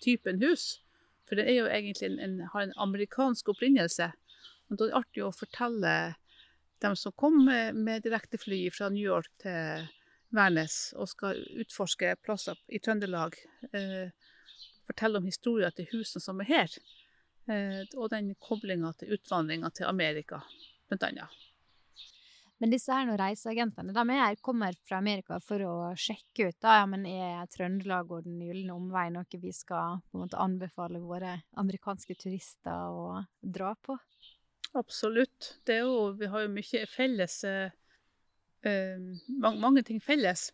typen 0.02 0.42
hus. 0.42 0.80
For 1.28 1.38
det 1.38 1.44
er 1.46 1.60
jo 1.60 1.68
egentlig 1.70 2.08
en, 2.08 2.18
en, 2.24 2.34
har 2.50 2.66
en 2.66 2.74
amerikansk 2.82 3.52
opprinnelse. 3.54 4.08
Og 4.66 4.74
da 4.74 4.88
er 4.88 4.90
det 4.90 4.98
artig 5.04 5.22
å 5.22 5.30
fortelle 5.38 5.94
dem 6.82 6.98
som 6.98 7.14
kom 7.14 7.44
med, 7.46 7.78
med 7.78 8.02
direktefly 8.02 8.64
fra 8.74 8.90
New 8.90 9.06
York 9.06 9.30
til 9.44 9.86
Værnes 10.34 10.80
og 10.98 11.12
skal 11.14 11.38
utforske 11.62 12.16
plasser 12.26 12.58
i 12.66 12.82
Trøndelag, 12.82 13.38
eh, 13.70 14.10
fortelle 14.90 15.22
om 15.22 15.30
historien 15.30 15.78
til 15.78 15.86
husene 15.94 16.26
som 16.26 16.42
er 16.42 16.50
her, 16.50 16.74
og 17.50 18.10
den 18.12 18.34
koblinga 18.38 18.92
til 18.98 19.16
utvandringa 19.16 19.70
til 19.74 19.88
Amerika, 19.90 20.42
blant 20.88 21.06
annet. 21.08 21.40
Men 22.60 22.72
disse 22.74 22.92
her 22.92 23.08
reiseagentene 23.16 23.94
de 23.96 24.16
er, 24.18 24.36
kommer 24.44 24.74
fra 24.84 24.98
Amerika 25.00 25.38
for 25.40 25.62
å 25.64 25.74
sjekke 25.96 26.50
ut 26.50 26.58
da, 26.60 26.74
ja, 26.82 26.88
men 26.92 27.06
er 27.08 27.46
Trøndelag 27.48 28.10
og 28.12 28.26
Den 28.26 28.42
gylne 28.44 28.74
omvei 28.76 29.06
noe 29.14 29.40
vi 29.40 29.52
skal 29.56 30.02
på 30.10 30.18
en 30.18 30.26
måte 30.26 30.40
anbefale 30.40 31.00
våre 31.00 31.38
amerikanske 31.62 32.18
turister 32.20 32.92
å 32.92 33.22
dra 33.40 33.72
på? 33.80 33.96
Absolutt. 34.76 35.54
Det 35.64 35.80
jo, 35.80 36.10
vi 36.20 36.28
har 36.28 36.44
jo 36.44 36.52
mye 36.52 36.84
felles 36.92 37.38
eh, 37.48 37.72
eh, 38.68 39.00
mange, 39.40 39.56
mange 39.64 39.86
ting 39.88 40.04
felles. 40.04 40.50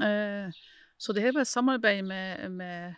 Eh, 0.00 0.48
så 0.96 1.12
det 1.12 1.26
her 1.26 1.36
var 1.36 1.44
et 1.44 1.52
samarbeid 1.52 2.08
med, 2.08 2.56
med 2.56 2.96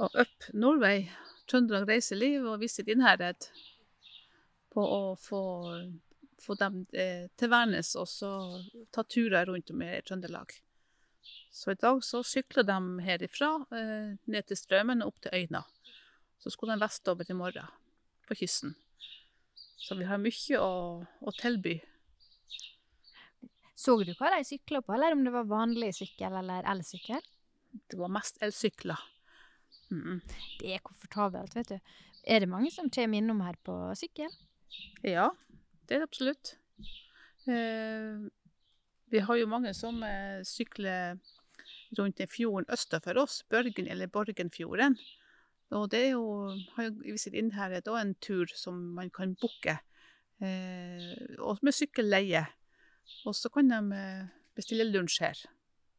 Up 0.00 0.48
Norway, 0.56 1.04
Trøndelag 1.50 1.88
Reiseliv 1.88 2.46
og 2.48 2.60
Visit 2.62 2.88
Innherred 2.92 3.48
på 4.72 4.82
å 4.82 5.00
få, 5.20 5.42
få 6.40 6.56
dem 6.60 6.84
eh, 6.96 7.28
til 7.36 7.50
Værnes 7.52 7.94
og 8.00 8.08
så 8.08 8.32
ta 8.94 9.04
turer 9.04 9.48
rundt 9.50 9.72
om 9.74 9.82
i 9.84 9.90
Trøndelag. 10.06 10.54
Så 11.52 11.74
i 11.74 11.78
dag 11.78 12.00
så 12.04 12.22
sykler 12.24 12.66
de 12.66 12.78
herifra 13.04 13.50
eh, 13.76 14.14
ned 14.24 14.48
til 14.48 14.58
Strømmen 14.58 15.04
og 15.04 15.12
opp 15.12 15.22
til 15.26 15.36
Øyna. 15.42 15.62
Så 16.42 16.50
skulle 16.50 16.74
de 16.74 16.82
vestover 16.82 17.28
i 17.30 17.36
morgen, 17.38 17.68
på 18.26 18.38
kysten. 18.40 18.74
Så 19.76 19.94
vi 19.98 20.06
har 20.08 20.20
mye 20.22 20.62
å, 20.62 20.72
å 21.02 21.34
tilby. 21.38 21.76
Så 23.82 23.96
du 24.06 24.12
hva 24.14 24.30
de 24.36 24.44
sykla 24.46 24.80
på, 24.82 24.94
eller 24.94 25.14
om 25.14 25.24
det 25.26 25.34
var 25.34 25.50
vanlig 25.50 25.90
sykkel 25.98 26.38
eller 26.38 26.66
elsykkel? 26.70 27.22
Det 27.90 27.98
var 27.98 28.12
mest 28.14 28.38
elsykler. 28.44 29.00
Det 30.60 30.74
er 30.74 30.84
komfortabelt, 30.84 31.56
vet 31.56 31.74
du. 31.74 31.94
Er 32.22 32.42
det 32.42 32.50
mange 32.50 32.70
som 32.70 32.90
kommer 32.92 33.18
innom 33.18 33.42
her 33.42 33.58
på 33.66 33.76
sykkel? 33.98 34.30
Ja, 35.04 35.30
det 35.86 35.96
er 35.96 36.02
det 36.02 36.08
absolutt. 36.08 36.54
Eh, 37.50 38.22
vi 39.12 39.20
har 39.26 39.36
jo 39.36 39.50
mange 39.50 39.74
som 39.76 39.98
eh, 40.06 40.40
sykler 40.46 41.18
rundt 41.98 42.18
den 42.18 42.30
fjorden 42.30 42.70
øst 42.72 42.94
for 43.04 43.18
oss, 43.20 43.42
Børgen 43.50 43.88
eller 43.90 44.06
Borgenfjorden. 44.06 44.96
Og 45.72 45.90
det 45.90 46.00
er 46.06 46.10
jo, 46.12 46.52
har 46.76 46.90
jo 46.90 47.16
i 47.16 47.38
inn 47.38 47.52
her 47.56 47.80
da, 47.80 47.96
en 47.96 48.14
tur 48.20 48.46
som 48.54 48.78
man 48.96 49.10
kan 49.10 49.34
booke, 49.40 49.78
eh, 50.40 51.12
og 51.38 51.62
med 51.62 51.76
sykkelleie. 51.76 52.44
Og 53.26 53.34
så 53.34 53.48
kan 53.52 53.72
de 53.72 53.80
eh, 53.96 54.26
bestille 54.54 54.84
lunsj 54.84 55.22
her, 55.24 55.44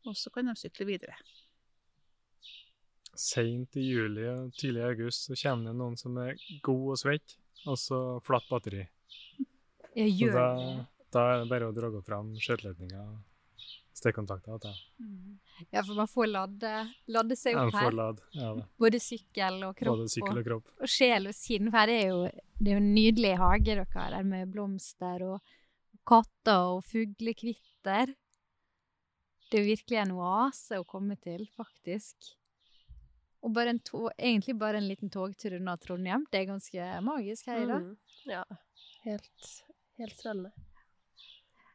og 0.06 0.18
så 0.18 0.30
kan 0.34 0.48
de 0.48 0.56
sykle 0.60 0.86
videre. 0.86 1.18
Seint 3.14 3.78
i 3.78 3.84
juli 3.86 4.26
og 4.30 4.54
tidlig 4.58 4.82
i 4.82 4.88
august 4.88 5.28
så 5.28 5.38
kommer 5.38 5.70
det 5.70 5.78
noen 5.78 6.00
som 6.00 6.18
er 6.22 6.34
god 6.66 6.96
og 6.96 7.02
svett, 7.02 7.36
og 7.68 7.78
så 7.78 8.00
flatt 8.26 8.48
batteri. 8.50 8.88
Så 9.94 10.08
gjør 10.08 10.40
da, 10.40 10.48
det. 10.58 10.72
da 11.14 11.28
er 11.30 11.44
det 11.44 11.52
bare 11.52 11.70
å 11.70 11.76
dra 11.76 11.92
fram 12.06 12.34
skjøteledninga 12.42 13.04
og 13.04 13.22
stikkontakter. 13.94 14.74
Mm. 15.00 15.38
Ja, 15.70 15.84
for 15.84 15.96
man 15.96 16.10
får 16.10 16.28
ladde, 16.28 16.72
lade 17.14 17.38
seg 17.38 17.58
opp 17.58 17.74
her. 17.74 17.88
forlad. 17.88 18.22
Ja. 18.36 18.54
Både 18.82 19.00
sykkel 19.00 19.62
og 19.68 19.78
kropp. 19.78 20.00
Både 20.00 20.10
sykkel 20.12 20.42
og 20.42 20.48
kropp. 20.48 20.72
og 20.80 20.92
sjel 20.92 21.30
og 21.30 21.38
sinn. 21.38 21.70
For 21.70 21.80
her 21.84 21.94
er 21.94 22.06
jo, 22.10 22.24
det 22.58 22.72
er 22.72 22.80
jo 22.80 22.82
en 22.82 22.94
nydelig 22.96 23.36
hage 23.42 23.70
dere 23.70 23.88
har 23.94 24.16
der, 24.18 24.28
med 24.28 24.52
blomster 24.54 25.26
og 25.28 25.56
katter 26.10 26.76
og 26.76 26.86
fuglekvitter. 26.90 28.16
Det 29.50 29.60
er 29.60 29.62
jo 29.62 29.70
virkelig 29.76 30.00
en 30.02 30.16
oase 30.18 30.82
å 30.82 30.88
komme 30.90 31.16
til, 31.22 31.46
faktisk. 31.54 32.34
Og 33.44 33.52
bare 33.56 33.74
en 33.74 33.80
to, 33.84 34.06
egentlig 34.16 34.56
bare 34.60 34.80
en 34.80 34.88
liten 34.88 35.12
togtur 35.12 35.58
unna 35.58 35.76
Trondheim. 35.78 36.26
Det 36.32 36.40
er 36.40 36.52
ganske 36.52 36.92
magisk 37.04 37.50
her 37.52 37.64
i 37.64 37.66
dag. 37.68 37.88
Mm. 37.90 38.22
Ja, 38.32 38.44
helt, 39.04 39.50
helt 40.00 40.16
strålende. 40.16 40.54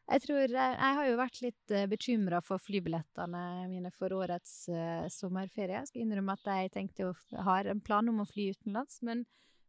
Jeg 0.09 0.23
tror, 0.23 0.39
jeg, 0.41 0.73
jeg 0.73 0.95
har 0.97 1.05
jo 1.05 1.17
vært 1.19 1.41
litt 1.43 1.73
uh, 1.75 1.83
bekymra 1.89 2.39
for 2.41 2.61
flybillettene 2.65 3.41
mine 3.69 3.91
for 3.93 4.15
årets 4.17 4.53
uh, 4.73 5.05
sommerferie. 5.13 5.83
Jeg 5.83 5.91
skal 5.91 6.01
innrømme 6.01 6.33
at 6.33 6.49
jeg 6.49 6.71
tenkte 6.73 7.11
å 7.11 7.13
ha 7.37 7.43
har 7.51 7.69
en 7.69 7.83
plan 7.85 8.09
om 8.09 8.23
å 8.23 8.25
fly 8.25 8.47
utenlands, 8.55 9.03
men, 9.05 9.21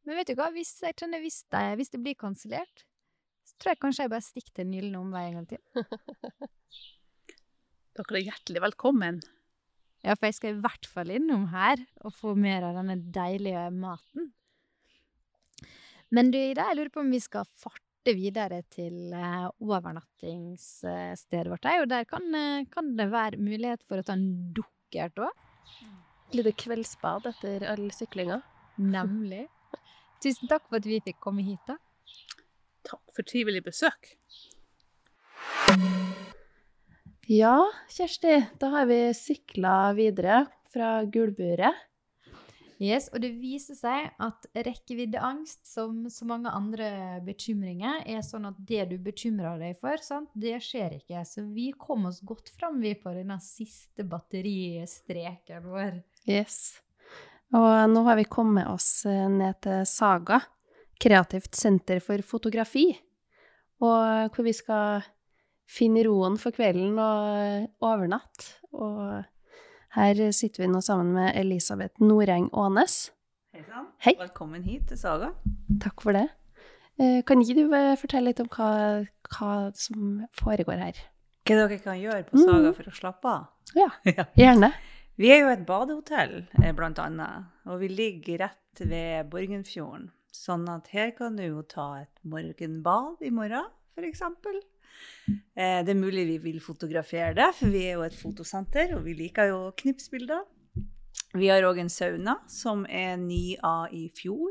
men 0.09 0.17
vet 0.17 0.33
du 0.33 0.39
hva, 0.39 0.49
hvis, 0.55 0.73
jeg 0.81 0.97
kjenner, 0.97 1.21
hvis, 1.21 1.43
det, 1.53 1.65
hvis 1.77 1.93
det 1.93 2.01
blir 2.01 2.17
kansellert, 2.17 2.87
så 3.45 3.61
tror 3.61 3.75
jeg 3.75 3.83
kanskje 3.85 4.07
jeg 4.07 4.15
bare 4.15 4.25
stikker 4.25 4.55
til 4.55 4.65
Den 4.65 4.79
gylne 4.79 5.03
omvei 5.03 5.27
en 5.27 5.37
gang 5.41 5.51
til. 5.53 5.61
Dere 8.01 8.21
er 8.23 8.29
hjertelig 8.31 8.65
velkommen. 8.65 9.21
Ja, 10.01 10.15
for 10.17 10.31
jeg 10.31 10.37
skal 10.39 10.55
i 10.55 10.63
hvert 10.65 10.87
fall 10.89 11.13
innom 11.13 11.51
her 11.53 11.81
og 12.01 12.15
få 12.17 12.33
mer 12.39 12.65
av 12.71 12.79
denne 12.81 12.97
deilige 13.13 13.67
maten. 13.75 14.31
Men 16.11 16.33
du, 16.33 16.39
Ida, 16.41 16.71
jeg 16.71 16.79
lurer 16.79 16.93
på 16.95 17.03
om 17.05 17.13
vi 17.13 17.21
skal 17.23 17.47
farte 17.61 18.15
videre 18.17 18.63
til 18.73 19.13
eh, 19.15 19.47
overnattingsstedet 19.63 21.53
vårt. 21.53 21.69
Og 21.69 21.87
der 21.93 22.09
kan, 22.09 22.27
eh, 22.35 22.65
kan 22.73 22.95
det 22.99 23.11
være 23.13 23.39
mulighet 23.39 23.85
for 23.87 24.01
å 24.01 24.07
ta 24.07 24.17
en 24.17 24.51
dukkert 24.57 25.21
òg. 25.23 25.47
Lite 26.35 26.55
kveldsbad 26.65 27.29
etter 27.31 27.69
all 27.71 27.87
syklinga. 27.95 28.41
Nemlig. 28.81 29.47
Tusen 30.25 30.51
takk 30.51 30.67
for 30.69 30.81
at 30.81 30.89
vi 30.89 31.01
fikk 31.05 31.21
komme 31.23 31.45
hit, 31.47 31.63
da. 31.69 31.77
Takk 32.89 33.05
for 33.15 33.27
trivelig 33.27 33.63
besøk. 33.69 34.17
Ja, 37.31 37.69
Kjersti, 37.89 38.41
da 38.59 38.67
har 38.73 38.87
vi 38.91 39.15
sykla 39.15 39.93
videre 39.95 40.49
fra 40.73 41.05
gulburet. 41.07 41.77
Yes, 42.83 43.05
og 43.15 43.23
det 43.23 43.29
viser 43.39 43.77
seg 43.79 44.09
at 44.19 44.49
rekkeviddeangst, 44.51 45.61
som 45.71 46.09
så 46.11 46.27
mange 46.27 46.51
andre 46.51 47.21
bekymringer, 47.23 48.01
er 48.03 48.25
sånn 48.27 48.49
at 48.49 48.57
det 48.67 48.89
du 48.91 48.97
bekymrer 49.05 49.63
deg 49.63 49.79
for, 49.79 50.03
sant, 50.03 50.27
det 50.35 50.57
skjer 50.67 50.97
ikke. 50.97 51.23
Så 51.23 51.45
vi 51.55 51.69
kom 51.79 52.09
oss 52.11 52.19
godt 52.27 52.51
fram 52.51 52.83
vi 52.83 52.97
på 52.99 53.15
denne 53.15 53.39
siste 53.45 54.03
batteristreken 54.11 55.71
vår. 55.71 56.03
Yes. 56.27 56.81
Og 57.55 57.71
nå 57.95 58.05
har 58.11 58.19
vi 58.19 58.27
kommet 58.27 58.67
oss 58.75 59.05
eh, 59.07 59.31
ned 59.31 59.63
til 59.69 59.87
Saga, 59.87 60.43
kreativt 60.99 61.55
senter 61.55 62.03
for 62.03 62.27
fotografi, 62.27 62.89
og 63.87 64.35
hvor 64.35 64.51
vi 64.51 64.59
skal 64.59 65.07
finne 65.71 66.03
roen 66.07 66.37
for 66.41 66.55
kvelden 66.57 66.99
og 66.99 67.69
overnatte. 67.87 68.57
Og 68.75 69.23
her 69.97 70.21
sitter 70.35 70.65
vi 70.65 70.71
nå 70.73 70.83
sammen 70.85 71.15
med 71.17 71.33
Elisabeth 71.39 72.03
Noreng 72.03 72.49
Aanes. 72.55 73.11
Hei 73.55 73.63
sann. 73.67 73.89
Velkommen 74.21 74.63
hit 74.67 74.89
til 74.91 74.99
Saga. 75.01 75.33
Takk 75.83 76.03
for 76.05 76.17
det. 76.17 76.27
Eh, 77.01 77.23
Kan 77.27 77.43
ikke 77.43 77.57
du 77.59 77.75
eh, 77.75 77.95
fortelle 77.99 78.31
litt 78.31 78.43
om 78.43 78.51
hva, 78.53 78.71
hva 79.33 79.51
som 79.79 80.21
foregår 80.39 80.83
her? 80.85 81.01
Hva 81.49 81.57
dere 81.65 81.79
kan 81.83 81.99
gjøre 81.99 82.27
på 82.29 82.39
Saga 82.43 82.73
for 82.77 82.91
å 82.91 82.95
slappe 82.95 83.35
av? 83.39 83.49
Ja. 83.79 83.87
Gjerne. 84.35 84.73
Vi 85.21 85.29
er 85.31 85.45
jo 85.45 85.51
et 85.53 85.61
badehotell, 85.69 86.41
eh, 86.63 86.73
blant 86.75 86.99
annet, 87.03 87.51
og 87.69 87.79
vi 87.83 87.91
ligger 87.93 88.41
rett 88.47 88.81
ved 88.83 89.29
Borgenfjorden. 89.31 90.09
Sånn 90.35 90.65
at 90.73 90.89
her 90.95 91.11
kan 91.19 91.37
du 91.39 91.45
jo 91.45 91.63
ta 91.69 92.01
et 92.01 92.23
morgenbad 92.27 93.21
i 93.27 93.31
morgen, 93.35 93.67
f.eks. 93.99 94.23
Eh, 95.31 95.81
det 95.85 95.93
er 95.93 95.99
mulig 95.99 96.27
vi 96.29 96.39
vil 96.43 96.61
fotografere 96.65 97.35
det, 97.37 97.51
for 97.59 97.73
vi 97.73 97.85
er 97.87 97.99
jo 97.99 98.07
et 98.07 98.17
fotosenter, 98.17 98.97
og 98.97 99.05
vi 99.07 99.17
liker 99.19 99.51
jo 99.53 99.61
knipsbilder. 99.83 100.47
Vi 101.39 101.51
har 101.51 101.67
òg 101.67 101.79
en 101.83 101.93
sauna, 101.93 102.41
som 102.51 102.83
er 102.89 103.15
ny 103.21 103.55
av 103.63 103.93
i 103.95 104.09
fjor, 104.15 104.51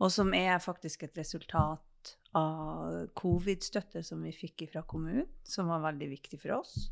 og 0.00 0.10
som 0.10 0.34
er 0.34 0.58
faktisk 0.62 1.04
et 1.06 1.20
resultat 1.20 2.16
av 2.34 3.10
covid-støtte 3.18 4.02
som 4.06 4.22
vi 4.24 4.32
fikk 4.34 4.68
fra 4.72 4.82
kommunen, 4.88 5.28
som 5.46 5.70
var 5.70 5.84
veldig 5.84 6.08
viktig 6.14 6.40
for 6.42 6.60
oss. 6.60 6.90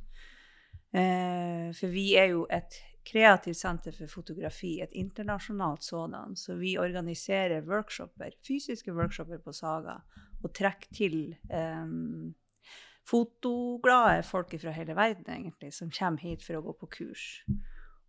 Eh, 0.93 1.69
for 1.77 1.93
vi 1.93 2.13
er 2.19 2.33
jo 2.33 2.47
et 2.53 2.79
kreativt 3.09 3.57
senter 3.57 3.95
for 3.97 4.11
fotografi, 4.13 4.79
et 4.83 4.95
internasjonalt 4.97 5.85
sådan, 5.85 6.37
så 6.37 6.57
vi 6.59 6.77
organiserer 6.81 7.65
workshoper, 7.67 8.35
fysiske 8.45 8.93
workshoper 8.93 9.41
på 9.45 9.55
Saga, 9.57 9.99
og 10.43 10.53
trekker 10.55 10.93
til 10.95 11.19
eh, 11.51 11.87
fotoglade 13.09 14.23
folk 14.27 14.53
fra 14.61 14.73
hele 14.77 14.97
verden, 14.97 15.29
egentlig, 15.33 15.73
som 15.75 15.91
kommer 15.91 16.25
hit 16.25 16.45
for 16.45 16.59
å 16.59 16.65
gå 16.67 16.75
på 16.83 16.91
kurs. 16.99 17.27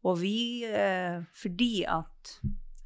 Og 0.03 0.19
vi, 0.21 0.65
eh, 0.65 1.21
fordi 1.35 1.85
at 1.87 2.39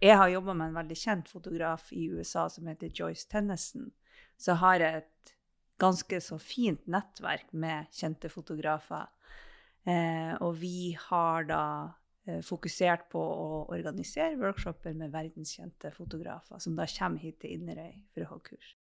jeg 0.04 0.18
har 0.18 0.30
jobba 0.30 0.54
med 0.54 0.68
en 0.68 0.80
veldig 0.82 0.98
kjent 0.98 1.30
fotograf 1.32 1.92
i 1.94 2.10
USA 2.12 2.48
som 2.50 2.68
heter 2.68 2.92
Joyce 2.94 3.28
Tennison, 3.30 3.92
så 4.38 4.58
har 4.60 4.82
jeg 4.82 5.04
et 5.04 5.36
ganske 5.80 6.20
så 6.22 6.38
fint 6.42 6.86
nettverk 6.88 7.52
med 7.54 7.90
kjente 7.92 8.30
fotografer. 8.30 9.08
Eh, 9.86 10.34
og 10.42 10.58
vi 10.62 10.94
har 11.10 11.48
da 11.50 11.64
eh, 12.28 12.42
fokusert 12.46 13.10
på 13.12 13.20
å 13.20 13.64
organisere 13.74 14.38
workshoper 14.40 14.96
med 14.96 15.12
verdenskjente 15.12 15.92
fotografer, 15.96 16.60
som 16.60 16.76
da 16.76 16.88
kommer 16.98 17.24
hit 17.24 17.40
til 17.42 17.58
Inderøy 17.58 17.96
for 18.14 18.26
å 18.26 18.34
ha 18.34 18.42
kurs. 18.44 18.76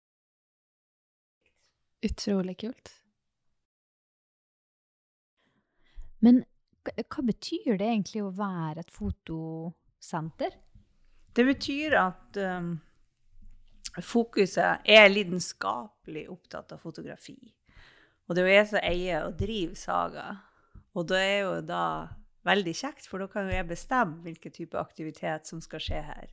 Utrolig 2.03 2.57
kult. 2.65 3.02
Men 6.23 6.43
hva, 6.83 7.23
betyr 7.23 7.77
det 7.79 7.87
egentlig 7.87 8.23
å 8.23 8.31
være 8.35 8.83
et 8.83 8.93
fotosenter? 8.93 10.55
Det 11.33 11.45
betyr 11.47 11.95
at 11.99 12.39
um, 12.39 12.73
fokuset 13.99 14.85
er 14.85 15.11
lidenskapelig 15.11 16.27
opptatt 16.31 16.75
av 16.75 16.83
fotografi. 16.83 17.37
Og 18.27 18.35
det 18.35 18.43
er 18.43 18.47
jo 18.47 18.57
jeg 18.57 18.69
som 18.69 18.83
eier 18.83 19.27
og 19.27 19.37
driver 19.39 19.79
Saga. 19.79 20.27
Og 20.93 21.07
det 21.09 21.19
er 21.19 21.39
jo 21.41 21.55
da 21.65 21.85
veldig 22.47 22.73
kjekt, 22.75 23.07
for 23.09 23.23
da 23.23 23.27
kan 23.31 23.49
jo 23.49 23.55
jeg 23.55 23.67
bestemme 23.67 24.21
hvilken 24.23 24.53
type 24.53 24.79
aktivitet 24.79 25.49
som 25.49 25.61
skal 25.63 25.81
skje 25.83 26.01
her. 26.07 26.31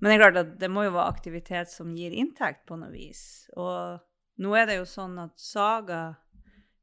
Men 0.00 0.08
det 0.08 0.14
er 0.14 0.22
klart 0.22 0.40
at 0.40 0.52
det 0.60 0.70
må 0.72 0.86
jo 0.86 0.94
være 0.94 1.12
aktivitet 1.12 1.70
som 1.72 1.92
gir 1.96 2.14
inntekt 2.16 2.64
på 2.68 2.78
noe 2.80 2.92
vis. 2.94 3.50
Og 3.56 4.00
nå 4.40 4.54
er 4.58 4.68
det 4.70 4.78
jo 4.80 4.86
sånn 4.88 5.18
at 5.22 5.36
Saga 5.40 6.04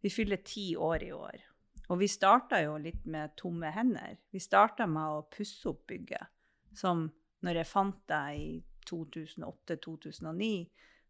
Vi 0.01 0.09
fyller 0.09 0.39
ti 0.41 0.71
år 0.73 1.03
i 1.05 1.11
år. 1.13 1.41
Og 1.91 1.99
vi 1.99 2.07
starta 2.07 2.61
jo 2.63 2.77
litt 2.79 3.03
med 3.11 3.33
tomme 3.39 3.71
hender. 3.75 4.15
Vi 4.31 4.39
starta 4.39 4.87
med 4.87 5.17
å 5.17 5.25
pusse 5.31 5.67
opp 5.69 5.83
bygget. 5.91 6.31
Som 6.77 7.09
når 7.43 7.61
jeg 7.61 7.67
fant 7.67 7.99
det 8.07 8.21
i 8.39 8.47
2008-2009, 8.87 10.53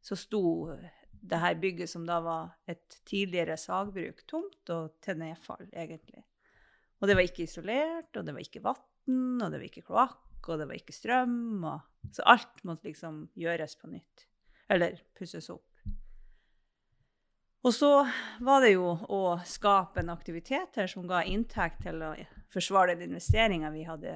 så 0.02 0.18
sto 0.18 0.44
det 1.22 1.38
her 1.38 1.60
bygget 1.62 1.92
som 1.92 2.06
da 2.08 2.18
var 2.26 2.56
et 2.70 2.98
tidligere 3.06 3.60
sagbruk, 3.62 4.24
tomt 4.26 4.74
og 4.74 4.98
til 5.06 5.20
nedfall, 5.22 5.68
egentlig. 5.70 6.24
Og 7.02 7.10
det 7.10 7.18
var 7.18 7.28
ikke 7.28 7.46
isolert, 7.46 8.10
og 8.18 8.26
det 8.26 8.34
var 8.34 8.46
ikke 8.46 8.64
vann, 8.66 9.42
og 9.42 9.48
det 9.52 9.60
var 9.60 9.68
ikke 9.68 9.86
kloakk, 9.86 10.50
og 10.50 10.62
det 10.62 10.68
var 10.70 10.78
ikke 10.78 10.98
strøm. 10.98 11.62
Og, 11.62 12.10
så 12.14 12.26
alt 12.30 12.64
måtte 12.66 12.90
liksom 12.90 13.28
gjøres 13.38 13.78
på 13.78 13.92
nytt. 13.94 14.26
Eller 14.74 14.98
pusses 15.18 15.50
opp. 15.54 15.71
Og 17.62 17.74
så 17.74 17.90
var 18.42 18.64
det 18.64 18.74
jo 18.74 18.88
å 19.14 19.24
skape 19.46 20.02
en 20.02 20.10
aktivitet 20.10 20.80
her 20.82 20.88
som 20.90 21.06
ga 21.10 21.22
inntekt 21.30 21.84
til 21.86 22.02
å 22.02 22.16
forsvare 22.52 22.96
den 22.96 23.12
investeringa 23.12 23.70
vi 23.74 23.84
hadde 23.86 24.16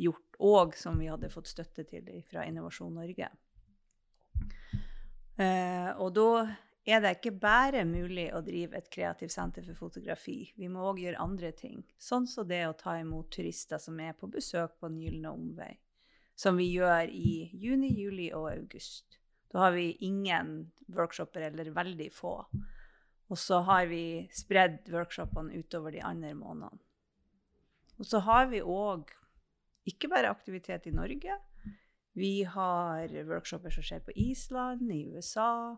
gjort, 0.00 0.38
og 0.40 0.76
som 0.76 0.96
vi 1.00 1.10
hadde 1.10 1.32
fått 1.32 1.50
støtte 1.50 1.84
til 1.88 2.08
fra 2.28 2.46
Innovasjon 2.48 2.94
Norge. 2.96 3.28
Eh, 5.36 5.90
og 6.00 6.14
da 6.16 6.30
er 6.86 7.02
det 7.02 7.16
ikke 7.18 7.34
bare 7.40 7.82
mulig 7.84 8.30
å 8.32 8.40
drive 8.46 8.78
et 8.78 8.88
kreativt 8.92 9.34
senter 9.34 9.64
for 9.66 9.76
fotografi. 9.88 10.38
Vi 10.56 10.68
må 10.72 10.86
òg 10.88 11.02
gjøre 11.02 11.20
andre 11.20 11.50
ting, 11.56 11.82
sånn 12.00 12.28
som 12.30 12.48
det 12.48 12.62
å 12.64 12.76
ta 12.78 12.96
imot 13.00 13.28
turister 13.34 13.80
som 13.82 14.00
er 14.00 14.16
på 14.16 14.30
besøk 14.32 14.78
på 14.80 14.88
Den 14.88 15.02
gylne 15.02 15.34
omvei, 15.34 15.74
som 16.38 16.56
vi 16.56 16.70
gjør 16.70 17.12
i 17.12 17.50
juni, 17.52 17.92
juli 17.92 18.30
og 18.32 18.48
august. 18.54 19.18
Da 19.52 19.66
har 19.66 19.76
vi 19.76 19.90
ingen 20.00 20.70
workshoper, 20.88 21.50
eller 21.50 21.74
veldig 21.76 22.08
få. 22.12 22.38
Og 23.30 23.38
så 23.40 23.60
har 23.66 23.88
vi 23.90 24.26
spredd 24.34 24.86
workshopene 24.92 25.58
utover 25.58 25.94
de 25.96 26.02
andre 26.04 26.34
månedene. 26.38 26.82
Og 27.96 28.06
så 28.06 28.20
har 28.22 28.50
vi 28.52 28.60
òg 28.60 29.10
ikke 29.88 30.10
bare 30.12 30.30
aktivitet 30.30 30.86
i 30.86 30.94
Norge. 30.94 31.34
Vi 32.16 32.44
har 32.48 33.12
workshoper 33.28 33.72
som 33.72 33.84
skjer 33.84 34.02
på 34.04 34.14
Island, 34.16 34.88
i 34.92 35.02
USA, 35.12 35.76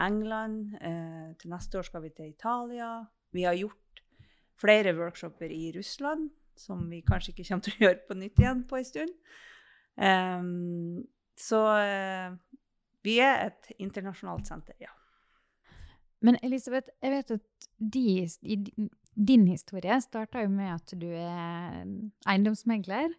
England. 0.00 0.74
Eh, 0.80 1.34
til 1.40 1.52
neste 1.52 1.80
år 1.80 1.88
skal 1.88 2.04
vi 2.06 2.12
til 2.14 2.32
Italia. 2.32 3.06
Vi 3.32 3.44
har 3.44 3.56
gjort 3.58 4.02
flere 4.58 4.94
workshoper 4.96 5.52
i 5.54 5.72
Russland, 5.76 6.30
som 6.56 6.88
vi 6.90 7.02
kanskje 7.06 7.34
ikke 7.34 7.48
kommer 7.48 7.66
til 7.66 7.76
å 7.76 7.84
gjøre 7.86 8.06
på 8.08 8.18
nytt 8.18 8.42
igjen 8.42 8.64
på 8.68 8.78
en 8.78 8.88
stund. 8.88 9.16
Um, 9.98 11.02
så 11.38 11.62
eh, 11.82 12.34
vi 13.06 13.18
er 13.22 13.48
et 13.48 13.72
internasjonalt 13.78 14.48
senter, 14.50 14.76
ja. 14.82 14.97
Men 16.24 16.38
Elisabeth, 16.42 16.90
jeg 17.02 17.14
vet 17.14 17.32
at 17.36 17.68
de, 17.78 18.04
din 19.14 19.46
historie 19.46 20.00
starta 20.02 20.42
jo 20.42 20.50
med 20.50 20.72
at 20.74 20.94
du 20.98 21.08
er 21.12 21.84
eiendomsmegler. 22.26 23.14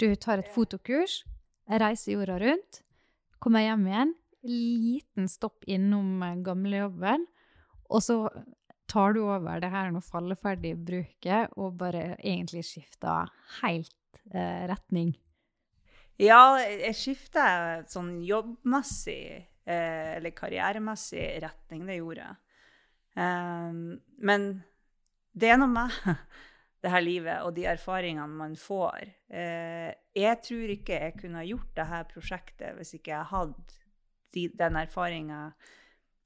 Du 0.00 0.08
tar 0.18 0.42
et 0.42 0.50
fotokurs, 0.54 1.22
reiser 1.70 2.14
jorda 2.16 2.38
rundt, 2.42 2.82
kommer 3.42 3.64
hjem 3.64 3.86
igjen, 3.90 4.14
liten 4.44 5.30
stopp 5.30 5.64
innom 5.70 6.22
eh, 6.22 6.40
gamlejobben, 6.44 7.26
og 7.90 8.02
så 8.02 8.18
tar 8.90 9.14
du 9.16 9.22
over 9.24 9.62
det 9.62 9.70
her 9.72 9.92
nå 9.94 10.02
falleferdige 10.04 10.76
bruket 10.76 11.54
og 11.56 11.78
bare 11.80 12.14
egentlig 12.18 12.64
skifter 12.68 13.30
helt 13.62 14.20
eh, 14.32 14.66
retning. 14.70 15.14
Ja, 16.20 16.54
jeg 16.62 16.94
skifter 16.94 17.82
sånn 17.90 18.20
jobbmessig, 18.22 19.48
eh, 19.66 20.16
eller 20.16 20.34
karrieremessig 20.36 21.26
retning, 21.44 21.86
det 21.88 22.00
gjorde 22.00 22.26
jeg. 22.26 22.40
Um, 23.14 24.00
men 24.26 24.48
det 25.34 25.52
er 25.52 25.60
noe 25.60 25.70
med 25.70 25.94
det 26.84 26.92
her 26.92 27.04
livet 27.04 27.46
og 27.46 27.54
de 27.56 27.66
erfaringene 27.70 28.40
man 28.40 28.56
får. 28.58 29.06
Eh, 29.30 29.90
jeg 30.14 30.42
tror 30.44 30.74
ikke 30.76 31.00
jeg 31.00 31.16
kunne 31.22 31.46
gjort 31.48 31.72
det 31.78 31.88
her 31.90 32.04
prosjektet 32.10 32.76
hvis 32.78 32.94
ikke 32.98 33.14
jeg 33.14 33.30
hadde 33.32 33.80
de, 34.34 34.48
den 34.58 34.76
erfaringa 34.76 35.40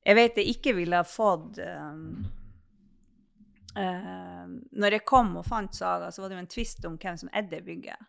Jeg 0.07 0.16
vet 0.16 0.38
jeg 0.40 0.55
ikke 0.55 0.72
ville 0.79 0.96
ha 0.96 1.05
fått 1.05 1.59
um, 1.61 2.22
uh, 3.77 4.44
Når 4.48 4.96
jeg 4.96 5.05
kom 5.05 5.35
og 5.37 5.44
fant 5.44 5.77
Saga, 5.77 6.09
så 6.11 6.22
var 6.22 6.31
det 6.31 6.38
jo 6.38 6.44
en 6.44 6.55
tvist 6.55 6.88
om 6.88 6.96
hvem 6.96 7.18
som 7.20 7.33
eide 7.37 7.61
bygget. 7.64 8.09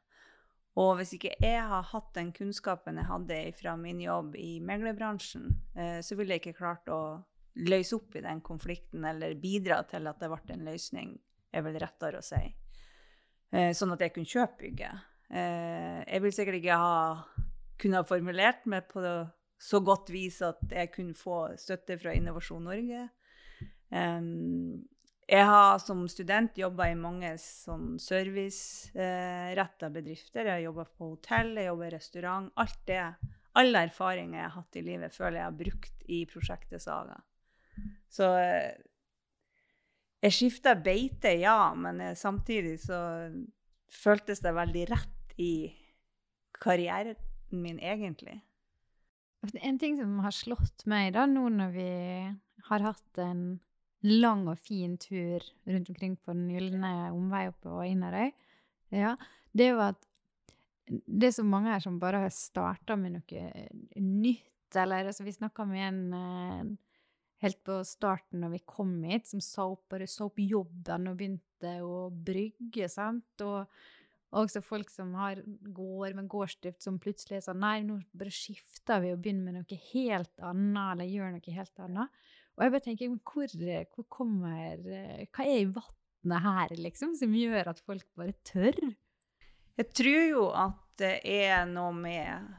Og 0.80 0.94
hvis 1.00 1.16
ikke 1.18 1.34
jeg 1.44 1.64
har 1.72 1.88
hatt 1.92 2.14
den 2.16 2.32
kunnskapen 2.36 3.00
jeg 3.02 3.10
hadde 3.10 3.40
fra 3.60 3.76
min 3.80 4.00
jobb 4.04 4.38
i 4.40 4.60
meglerbransjen, 4.64 5.50
uh, 5.76 6.00
så 6.06 6.18
ville 6.20 6.38
jeg 6.38 6.46
ikke 6.46 6.62
klart 6.62 6.88
å 6.94 7.02
løse 7.60 7.98
opp 7.98 8.16
i 8.16 8.24
den 8.24 8.40
konflikten 8.46 9.04
eller 9.10 9.36
bidra 9.40 9.82
til 9.90 10.08
at 10.08 10.22
det 10.22 10.30
ble 10.32 10.56
en 10.56 10.68
løsning, 10.70 11.18
er 11.52 11.66
vel 11.66 11.80
rettere 11.82 12.22
å 12.22 12.26
si. 12.26 12.42
Uh, 13.52 13.72
sånn 13.76 13.96
at 13.96 14.06
jeg 14.06 14.16
kunne 14.16 14.34
kjøpe 14.38 14.64
bygget. 14.64 15.06
jeg 15.30 16.22
vil 16.24 16.34
sikkert 16.34 16.58
ikke 16.58 16.78
ha 16.82 16.96
kunne 17.80 18.00
ha 18.02 18.08
formulert 18.08 18.66
meg 18.70 18.88
på 18.90 19.04
så 19.60 19.82
godt 19.84 20.12
vis 20.14 20.40
at 20.46 20.62
jeg 20.72 20.92
kunne 20.94 21.18
få 21.18 21.42
støtte 21.60 21.98
fra 22.00 22.16
Innovasjon 22.16 22.66
Norge. 22.68 23.08
Um, 23.92 24.86
jeg 25.30 25.46
har 25.46 25.78
som 25.82 26.02
student 26.10 26.58
jobba 26.58 26.88
i 26.90 26.98
mange 26.98 27.36
sånn 27.42 28.00
serviceretta 28.02 29.90
eh, 29.90 29.94
bedrifter. 29.94 30.48
Jeg 30.48 30.56
har 30.56 30.64
jobba 30.64 30.86
på 30.90 31.12
hotell, 31.12 31.52
jeg 31.58 31.70
jobber 31.70 31.90
i 31.90 31.94
restaurant. 31.94 32.50
Alt 32.62 32.82
det, 32.90 33.04
alle 33.62 33.84
erfaringer 33.86 34.40
jeg 34.40 34.48
har 34.48 34.56
hatt 34.56 34.80
i 34.80 34.86
livet, 34.88 35.14
føler 35.16 35.42
jeg 35.42 35.46
har 35.46 35.60
brukt 35.60 36.08
i 36.10 36.24
prosjektet 36.30 36.82
Saga. 36.82 37.20
Så 38.10 38.32
eh, 38.42 38.74
jeg 40.26 40.36
skifta 40.36 40.74
beite, 40.76 41.36
ja, 41.40 41.72
men 41.78 42.02
jeg, 42.04 42.18
samtidig 42.20 42.80
så 42.84 43.00
føltes 44.02 44.42
det 44.44 44.58
veldig 44.58 44.90
rett 44.90 45.40
i 45.40 45.54
karrieren 46.60 47.16
min, 47.54 47.80
egentlig. 47.80 48.42
En 49.62 49.78
ting 49.80 49.96
som 50.02 50.20
har 50.26 50.36
slått 50.36 50.84
meg 50.90 51.14
da, 51.16 51.24
nå 51.30 51.48
når 51.54 51.72
vi 51.78 51.92
har 52.68 52.84
hatt 52.84 53.22
en 53.24 53.44
lang 54.08 54.46
og 54.48 54.60
fin 54.64 54.96
tur 55.02 55.44
rundt 55.68 55.90
omkring 55.92 56.16
på 56.18 56.36
Den 56.36 56.48
gylne 56.54 56.92
omvei 57.12 57.48
oppe 57.50 57.72
og 57.74 57.88
Inderøy, 57.88 58.30
ja, 58.96 59.16
det 59.52 59.66
er 59.66 59.74
jo 59.74 59.82
at 59.84 60.06
det 60.90 61.28
er 61.28 61.36
så 61.36 61.46
mange 61.46 61.70
her 61.70 61.84
som 61.84 62.00
bare 62.02 62.24
har 62.24 62.34
starta 62.34 62.96
med 62.98 63.20
noe 63.20 63.50
nytt, 64.02 64.78
eller 64.78 65.10
altså 65.10 65.26
Vi 65.26 65.36
snakka 65.36 65.66
med 65.70 65.84
en 65.86 66.02
eh, 66.18 66.72
helt 67.46 67.62
på 67.66 67.80
starten 67.88 68.44
når 68.44 68.56
vi 68.58 68.66
kom 68.66 68.98
hit, 69.06 69.30
som 69.30 69.42
sa 69.44 69.68
opp, 69.70 69.96
sa 70.08 70.28
opp 70.28 70.42
jobben 70.42 71.12
og 71.12 71.20
begynte 71.20 71.76
å 71.86 72.10
brygge, 72.10 72.90
sant, 72.92 73.46
og 73.46 73.70
også 74.40 74.62
folk 74.62 74.92
som 74.94 75.16
har 75.18 75.42
gård 75.74 76.18
med 76.18 76.30
gårdsdrift, 76.30 76.82
som 76.84 77.00
plutselig 77.02 77.40
er 77.40 77.46
sånn 77.48 77.64
Nei, 77.64 77.80
nå 77.86 78.00
bare 78.14 78.34
skifter 78.34 79.02
vi 79.04 79.14
og 79.14 79.24
begynner 79.24 79.50
med 79.50 79.60
noe 79.60 79.80
helt 79.90 80.46
annet, 80.46 80.84
eller 80.94 81.10
gjør 81.10 81.34
noe 81.36 81.56
helt 81.56 81.86
annet. 81.86 82.22
Og 82.60 82.66
jeg 82.66 82.74
bare 82.74 82.84
tenker, 82.84 83.14
hvor, 83.24 83.54
hvor 83.96 84.08
kommer 84.12 84.82
Hva 85.32 85.46
er 85.46 85.62
i 85.62 85.70
vannet 85.72 86.44
her, 86.44 86.74
liksom, 86.76 87.16
som 87.16 87.36
gjør 87.36 87.72
at 87.72 87.80
folk 87.86 88.04
bare 88.20 88.36
tør? 88.44 88.76
Jeg 89.80 89.94
tror 89.96 90.26
jo 90.28 90.50
at 90.52 90.82
det 91.00 91.14
er 91.24 91.64
noe 91.70 91.94
med 91.96 92.50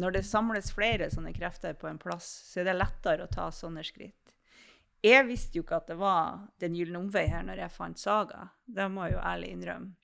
Når 0.00 0.16
det 0.16 0.24
samles 0.28 0.72
flere 0.72 1.10
sånne 1.12 1.34
krefter 1.36 1.76
på 1.76 1.90
en 1.90 2.00
plass, 2.00 2.28
så 2.48 2.62
er 2.62 2.70
det 2.70 2.78
lettere 2.80 3.28
å 3.28 3.32
ta 3.32 3.50
sånne 3.52 3.84
skritt. 3.84 4.32
Jeg 5.04 5.28
visste 5.28 5.60
jo 5.60 5.66
ikke 5.66 5.82
at 5.82 5.92
det 5.92 6.00
var 6.00 6.48
Den 6.60 6.74
gylne 6.76 7.04
omvei 7.04 7.28
her 7.28 7.44
når 7.44 7.66
jeg 7.66 7.76
fant 7.76 8.00
Saga. 8.00 8.48
Det 8.64 8.88
må 8.90 9.06
jeg 9.06 9.18
jo 9.18 9.24
ærlig 9.28 9.52
innrømme 9.52 9.94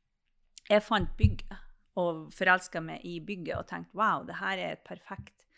jeg 0.70 0.84
fant 0.84 1.14
bygget 1.18 1.58
og 2.00 2.28
forelska 2.32 2.80
meg 2.84 3.04
i 3.04 3.18
bygget 3.24 3.58
og 3.58 3.66
tenkte 3.68 3.98
wow, 3.98 4.24
det 4.26 4.38
her 4.40 4.58
er 4.58 4.76
et 4.76 4.84
perfekt 4.86 5.48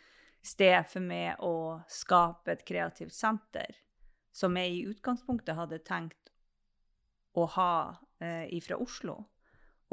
sted 0.45 0.85
for 0.89 1.03
meg 1.03 1.41
å 1.43 1.81
skape 1.89 2.53
et 2.53 2.65
kreativt 2.67 3.15
senter, 3.15 3.77
som 4.35 4.57
jeg 4.59 4.73
i 4.73 4.83
utgangspunktet 4.91 5.57
hadde 5.57 5.81
tenkt 5.87 6.31
å 7.35 7.47
ha 7.55 7.71
eh, 8.23 8.51
fra 8.63 8.77
Oslo. 8.81 9.17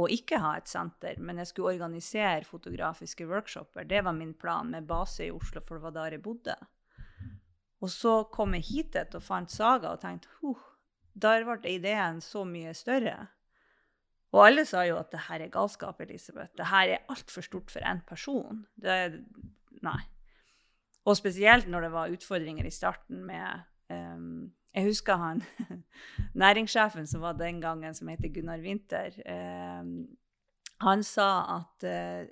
Og 0.00 0.12
ikke 0.12 0.40
ha 0.40 0.54
et 0.56 0.70
senter, 0.70 1.18
men 1.20 1.38
jeg 1.42 1.50
skulle 1.50 1.74
organisere 1.76 2.48
fotografiske 2.48 3.26
workshoper. 3.28 3.84
Det 3.88 4.00
var 4.06 4.16
min 4.16 4.32
plan, 4.34 4.70
med 4.72 4.88
base 4.88 5.26
i 5.26 5.34
Oslo, 5.34 5.60
for 5.60 5.78
det 5.78 5.84
var 5.84 5.96
der 5.98 6.16
jeg 6.16 6.24
bodde. 6.24 6.56
Og 7.82 7.90
så 7.90 8.22
kom 8.32 8.54
jeg 8.56 8.68
hit 8.70 8.98
og 9.02 9.22
fant 9.24 9.50
Saga 9.50 9.92
og 9.92 10.02
tenkte 10.04 10.30
huh, 10.40 10.60
der 11.12 11.44
ble 11.44 11.58
ideen 11.68 12.22
så 12.24 12.44
mye 12.48 12.72
større. 12.78 13.16
Og 14.32 14.46
alle 14.46 14.64
sa 14.64 14.86
jo 14.88 14.96
at 14.96 15.10
det 15.12 15.26
her 15.26 15.44
er 15.44 15.52
galskap, 15.52 16.00
Elisabeth. 16.00 16.54
Det 16.56 16.70
her 16.70 16.94
er 16.94 17.10
altfor 17.12 17.44
stort 17.44 17.72
for 17.74 17.84
én 17.84 18.00
person. 18.08 18.64
Det, 18.80 19.20
nei. 19.84 20.00
Og 21.04 21.16
spesielt 21.18 21.68
når 21.68 21.86
det 21.86 21.92
var 21.92 22.12
utfordringer 22.14 22.66
i 22.66 22.70
starten 22.70 23.24
med 23.26 23.64
um, 23.90 24.52
Jeg 24.74 24.84
husker 24.84 25.16
han 25.16 25.42
næringssjefen 26.42 27.06
som 27.06 27.20
var 27.20 27.32
den 27.32 27.60
gangen, 27.60 27.94
som 27.94 28.08
heter 28.08 28.32
Gunnar 28.32 28.62
Winther. 28.62 29.18
Um, 29.26 30.06
han 30.80 31.02
sa 31.02 31.58
at 31.58 31.84
uh, 31.84 32.28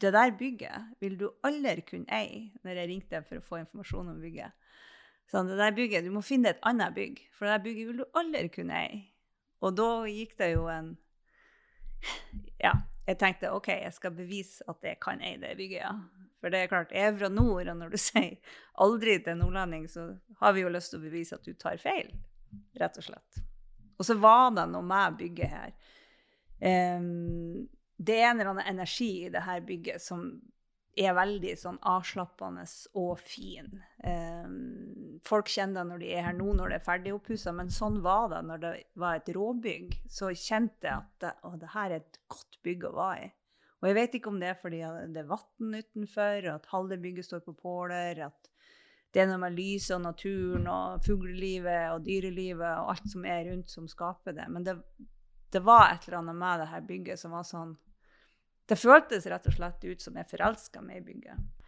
det 0.00 0.12
der 0.12 0.36
bygget 0.38 0.90
vil 1.00 1.20
du 1.20 1.30
aldri 1.44 1.80
kunne 1.80 2.10
eie, 2.12 2.50
når 2.64 2.70
jeg 2.70 2.88
ringte 2.88 3.22
for 3.22 3.38
å 3.38 3.46
få 3.46 3.62
informasjon 3.62 4.10
om 4.12 4.20
bygget. 4.20 4.52
Sånn, 5.30 5.48
det 5.48 5.56
der 5.56 5.72
bygget, 5.72 6.04
Du 6.04 6.12
må 6.12 6.20
finne 6.20 6.50
et 6.52 6.60
annet 6.62 6.94
bygg, 6.94 7.22
for 7.32 7.46
det 7.46 7.54
der 7.54 7.64
bygget 7.64 7.88
vil 7.88 8.02
du 8.02 8.18
aldri 8.18 8.48
kunne 8.52 8.76
eie. 8.76 9.04
Og 9.64 9.76
da 9.78 9.88
gikk 10.10 10.36
det 10.38 10.50
jo 10.52 10.66
en 10.68 10.96
ja, 12.60 12.74
jeg 13.06 13.18
tenkte 13.20 13.52
OK, 13.52 13.68
jeg 13.68 13.92
skal 13.92 14.14
bevise 14.16 14.64
at 14.70 14.86
jeg 14.86 15.00
kan 15.02 15.20
eie 15.24 15.40
det 15.40 15.56
bygget, 15.58 15.82
ja. 15.82 15.92
For 16.40 16.52
det 16.52 16.60
er 16.60 16.68
klart, 16.68 16.92
jeg 16.92 17.08
er 17.08 17.16
fra 17.16 17.30
nord, 17.32 17.68
og 17.68 17.76
når 17.80 17.92
du 17.94 17.98
sier 18.08 18.56
aldri 18.84 19.18
til 19.18 19.34
en 19.34 19.44
nordlending, 19.44 19.88
så 19.88 20.10
har 20.40 20.56
vi 20.56 20.64
jo 20.64 20.72
lyst 20.72 20.92
til 20.92 21.00
å 21.00 21.04
bevise 21.04 21.38
at 21.38 21.46
du 21.46 21.54
tar 21.56 21.80
feil, 21.80 22.10
rett 22.80 23.00
og 23.00 23.06
slett. 23.06 23.44
Og 23.98 24.08
så 24.08 24.16
var 24.18 24.50
det 24.56 24.66
noe 24.72 24.84
med 24.84 25.18
bygget 25.20 25.52
her. 25.52 25.74
Um, 26.64 27.64
det 27.96 28.18
er 28.18 28.30
en 28.30 28.40
eller 28.40 28.54
annen 28.54 28.72
energi 28.74 29.10
i 29.26 29.32
det 29.32 29.44
her 29.44 29.62
bygget 29.64 30.02
som 30.02 30.26
er 30.96 31.14
veldig 31.16 31.54
sånn 31.58 31.78
avslappende 31.90 32.64
og 33.00 33.18
fin. 33.22 33.70
Um, 34.04 35.20
folk 35.26 35.48
kjenner 35.50 35.82
det 35.82 35.88
når 35.90 36.02
de 36.02 36.10
er 36.14 36.26
her 36.28 36.36
nå, 36.38 36.50
når 36.54 36.70
det 36.70 36.78
er 36.78 36.86
ferdig 36.86 37.14
oppussa, 37.16 37.54
men 37.56 37.72
sånn 37.72 38.00
var 38.04 38.28
det 38.32 38.42
når 38.48 38.62
det 38.62 38.74
var 39.02 39.18
et 39.18 39.30
råbygg. 39.34 39.96
Så 40.10 40.30
kjente 40.38 40.88
jeg 40.88 40.94
at 40.94 41.24
det, 41.24 41.32
å, 41.42 41.54
det 41.60 41.72
her 41.74 41.90
er 41.90 42.02
et 42.02 42.20
godt 42.30 42.60
bygg 42.66 42.86
å 42.90 42.94
være 42.98 43.26
i. 43.26 43.32
Og 43.82 43.90
jeg 43.90 43.96
vet 43.98 44.14
ikke 44.16 44.30
om 44.32 44.38
det 44.40 44.48
er 44.48 44.56
fordi 44.56 44.78
det 45.12 45.20
er 45.20 45.28
vann 45.28 45.74
utenfor, 45.76 46.46
at 46.54 46.70
halve 46.70 46.96
bygget 47.02 47.26
står 47.26 47.42
på 47.44 47.52
påler, 47.58 48.22
at 48.24 48.50
det 49.12 49.22
er 49.22 49.28
noe 49.28 49.42
med 49.42 49.54
lyset 49.54 49.98
og 49.98 50.06
naturen 50.06 50.64
og 50.72 51.04
fuglelivet 51.04 51.92
og 51.92 52.06
dyrelivet 52.06 52.80
og 52.80 52.94
alt 52.94 53.10
som 53.12 53.26
er 53.28 53.44
rundt, 53.50 53.68
som 53.70 53.86
skaper 53.90 54.34
det. 54.34 54.46
Men 54.50 54.64
det, 54.66 54.78
det 55.52 55.62
var 55.62 55.92
et 55.92 56.08
eller 56.08 56.22
annet 56.22 56.40
med 56.40 56.62
det 56.62 56.70
her 56.72 56.88
bygget 56.88 57.20
som 57.20 57.36
var 57.36 57.44
sånn 57.46 57.76
det 58.70 58.78
føltes 58.80 59.26
rett 59.28 59.46
og 59.50 59.56
slett 59.56 59.84
ut 59.84 60.04
som 60.04 60.16
jeg 60.16 60.30
forelska 60.30 60.82
meg 60.84 61.02
i 61.02 61.06
bygget. 61.10 61.64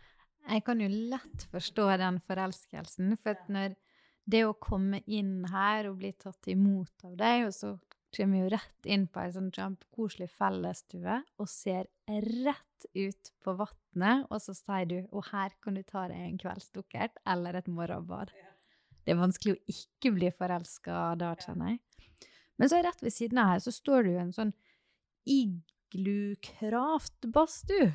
Jeg 0.46 0.62
kan 0.66 0.80
jo 0.80 0.88
lett 0.88 1.44
forstå 1.50 1.88
den 2.00 2.20
forelskelsen. 2.26 3.16
For 3.22 3.38
når 3.52 3.74
det 4.30 4.44
å 4.46 4.54
komme 4.62 5.02
inn 5.06 5.44
her 5.50 5.90
og 5.90 6.00
bli 6.00 6.12
tatt 6.18 6.48
imot 6.50 7.06
av 7.06 7.16
deg, 7.18 7.48
og 7.48 7.54
så 7.54 7.74
kommer 8.16 8.38
vi 8.38 8.42
jo 8.44 8.52
rett 8.54 8.88
inn 8.88 9.06
på 9.11 9.22
ei 9.22 9.32
sånn 9.35 9.52
kjempekoselig 9.52 10.28
fellesstue 10.38 11.18
og 11.42 11.50
ser 11.50 11.90
rett 12.46 12.87
ut 12.94 13.32
på 13.44 13.56
vannet, 13.59 14.26
og 14.30 14.40
så 14.40 14.54
sier 14.54 14.87
du 14.87 14.98
'Og 15.11 15.24
her 15.32 15.50
kan 15.62 15.74
du 15.74 15.82
ta 15.82 16.06
deg 16.09 16.16
en 16.16 16.38
kveldsdukkert 16.38 17.18
eller 17.26 17.56
et 17.56 17.68
morgenbad'. 17.68 18.30
Det 19.04 19.12
er 19.12 19.22
vanskelig 19.22 19.54
å 19.54 19.64
ikke 19.70 20.14
bli 20.14 20.30
forelska 20.30 21.18
da, 21.18 21.35
kjenner 21.35 21.68
jeg. 21.70 21.80
Men 22.59 22.68
så 22.68 22.82
rett 22.82 23.02
ved 23.02 23.12
siden 23.12 23.38
av 23.38 23.46
her 23.46 23.59
så 23.59 23.72
står 23.72 24.02
det 24.02 24.12
jo 24.12 24.18
en 24.18 24.32
sånn 24.32 24.54
igg 25.92 26.01
Iglu-kraft-badstue. 26.01 27.92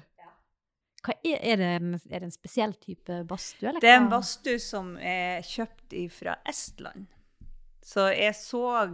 Er, 1.01 1.39
er, 1.41 1.57
det 1.57 1.65
en, 1.65 1.93
er 2.11 2.19
det 2.19 2.27
en 2.27 2.31
spesiell 2.31 2.73
type 2.77 3.23
badstue? 3.25 3.73
Det 3.81 3.89
er 3.89 3.97
en 4.03 4.09
badstue 4.11 4.59
som 4.61 4.97
er 4.97 5.41
kjøpt 5.41 5.95
fra 6.13 6.35
Estland. 6.45 7.07
Så 7.81 8.11
jeg 8.13 8.35
så 8.37 8.85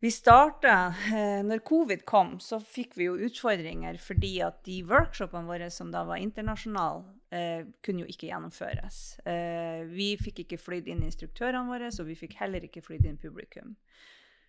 Vi 0.00 0.10
starta 0.10 0.94
eh, 1.12 1.44
Når 1.44 1.58
covid 1.58 2.04
kom, 2.04 2.40
så 2.40 2.58
fikk 2.58 2.96
vi 2.96 3.04
jo 3.04 3.18
utfordringer 3.28 3.98
fordi 4.00 4.40
at 4.42 4.64
de 4.64 4.82
workshopene 4.82 5.46
våre 5.46 5.70
som 5.70 5.92
da 5.92 6.02
var 6.04 6.16
internasjonale, 6.16 7.04
eh, 7.30 7.66
kunne 7.84 8.00
jo 8.02 8.08
ikke 8.08 8.30
gjennomføres. 8.32 9.20
Eh, 9.26 9.84
vi 9.92 10.16
fikk 10.16 10.46
ikke 10.46 10.58
flydd 10.58 10.88
inn 10.88 11.04
instruktørene 11.04 11.68
våre, 11.68 11.92
så 11.92 12.08
vi 12.08 12.16
fikk 12.16 12.40
heller 12.40 12.64
ikke 12.64 12.82
flydd 12.82 13.04
inn 13.06 13.20
publikum. 13.20 13.76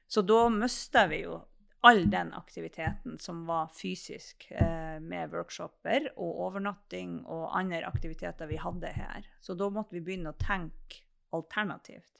Så 0.07 0.23
da 0.25 0.47
mista 0.49 1.05
vi 1.11 1.25
jo 1.25 1.43
all 1.83 2.09
den 2.09 2.33
aktiviteten 2.33 3.19
som 3.19 3.45
var 3.45 3.67
fysisk, 3.75 4.51
eh, 4.51 4.99
med 4.99 5.31
workshoper 5.33 6.07
og 6.15 6.39
overnatting 6.47 7.17
og 7.25 7.57
andre 7.57 7.83
aktiviteter 7.85 8.47
vi 8.47 8.59
hadde 8.61 8.91
her. 8.95 9.27
Så 9.41 9.55
da 9.59 9.67
måtte 9.69 9.97
vi 9.97 10.03
begynne 10.05 10.31
å 10.31 10.39
tenke 10.39 11.03
alternativt. 11.35 12.19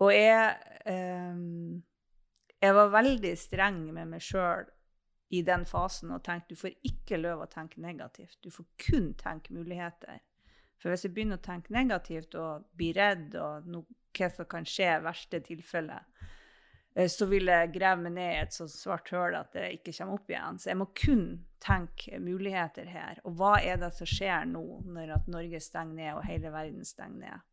Og 0.00 0.12
jeg 0.12 0.56
eh, 0.86 1.36
Jeg 2.62 2.74
var 2.74 2.92
veldig 2.94 3.30
streng 3.34 3.78
med 3.90 4.06
meg 4.06 4.22
sjøl 4.22 4.68
i 5.34 5.40
den 5.42 5.64
fasen 5.66 6.12
og 6.14 6.22
tenkte 6.22 6.54
du 6.54 6.60
får 6.60 6.76
ikke 6.86 7.18
lov 7.18 7.40
å 7.42 7.48
tenke 7.50 7.80
negativt. 7.82 8.38
Du 8.38 8.52
får 8.54 8.68
kun 8.78 9.08
tenke 9.18 9.52
muligheter. 9.52 10.20
For 10.78 10.92
hvis 10.92 11.02
jeg 11.08 11.14
begynner 11.16 11.40
å 11.40 11.42
tenke 11.42 11.74
negativt 11.74 12.36
og 12.38 12.68
blir 12.78 12.94
redd 12.94 13.34
og 13.34 13.66
no, 13.66 13.82
hva 14.14 14.28
som 14.30 14.46
kan 14.46 14.68
skje 14.68 14.92
i 14.92 15.02
verste 15.02 15.40
tilfelle, 15.42 15.98
så 16.92 17.26
vil 17.30 17.48
jeg 17.48 17.70
grave 17.72 18.02
meg 18.04 18.12
ned 18.18 18.34
i 18.34 18.40
et 18.42 18.52
så 18.52 18.66
svart 18.68 19.08
høl 19.14 19.36
at 19.38 19.54
det 19.56 19.68
ikke 19.78 19.94
kommer 19.96 20.18
opp 20.18 20.32
igjen. 20.32 20.58
Så 20.60 20.68
jeg 20.72 20.78
må 20.80 20.86
kun 20.92 21.24
tenke 21.62 22.18
muligheter 22.20 22.90
her. 22.92 23.20
Og 23.24 23.38
hva 23.38 23.54
er 23.64 23.80
det 23.80 23.92
som 23.96 24.08
skjer 24.08 24.44
nå, 24.50 24.64
når 24.92 25.14
at 25.16 25.30
Norge 25.32 25.60
stenger 25.64 25.96
ned 25.96 26.18
og 26.18 26.26
hele 26.28 26.52
verden 26.52 26.84
stenger 26.84 27.22
ned? 27.22 27.48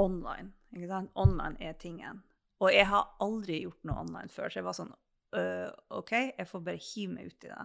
Online. 0.00 0.54
Ikke 0.72 0.88
sant? 0.88 1.12
Online 1.20 1.56
er 1.60 1.76
tingen. 1.80 2.22
Og 2.64 2.72
jeg 2.72 2.88
har 2.90 3.12
aldri 3.22 3.62
gjort 3.62 3.84
noe 3.86 4.00
online 4.06 4.32
før, 4.32 4.48
så 4.48 4.60
jeg 4.60 4.66
var 4.66 4.78
sånn 4.78 4.94
OK, 5.92 6.12
jeg 6.38 6.48
får 6.48 6.62
bare 6.64 6.80
hive 6.80 7.12
meg 7.12 7.28
uti 7.28 7.50
det. 7.50 7.64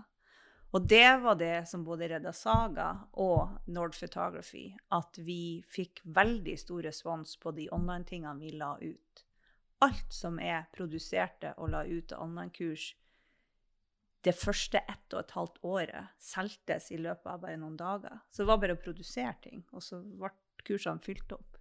Og 0.73 0.87
det 0.89 1.09
var 1.23 1.37
det 1.39 1.67
som 1.69 1.83
både 1.85 2.09
redda 2.11 2.33
Saga 2.35 2.87
og 3.21 3.69
Nord 3.71 3.93
Photography, 3.95 4.71
at 4.91 5.19
vi 5.21 5.61
fikk 5.69 6.01
veldig 6.03 6.55
stor 6.59 6.81
respons 6.83 7.37
på 7.39 7.53
de 7.55 7.69
online-tingene 7.71 8.41
vi 8.41 8.51
la 8.57 8.73
ut. 8.81 9.23
Alt 9.83 10.13
som 10.13 10.39
er 10.39 10.67
produserte 10.75 11.53
og 11.57 11.73
la 11.73 11.83
ut 11.85 12.13
av 12.15 12.23
online-kurs 12.27 12.93
det 14.23 14.33
første 14.39 14.79
ett 14.79 15.13
og 15.13 15.19
et 15.19 15.33
halvt 15.35 15.57
året, 15.67 16.11
solgtes 16.21 16.89
i 16.95 16.99
løpet 17.01 17.27
av 17.27 17.41
bare 17.43 17.59
noen 17.59 17.75
dager. 17.79 18.21
Så 18.31 18.43
det 18.43 18.49
var 18.49 18.61
bare 18.61 18.77
å 18.77 18.79
produsere 18.79 19.35
ting, 19.43 19.65
og 19.75 19.83
så 19.83 19.99
ble 19.99 20.31
kursene 20.63 21.03
fylt 21.03 21.35
opp. 21.35 21.59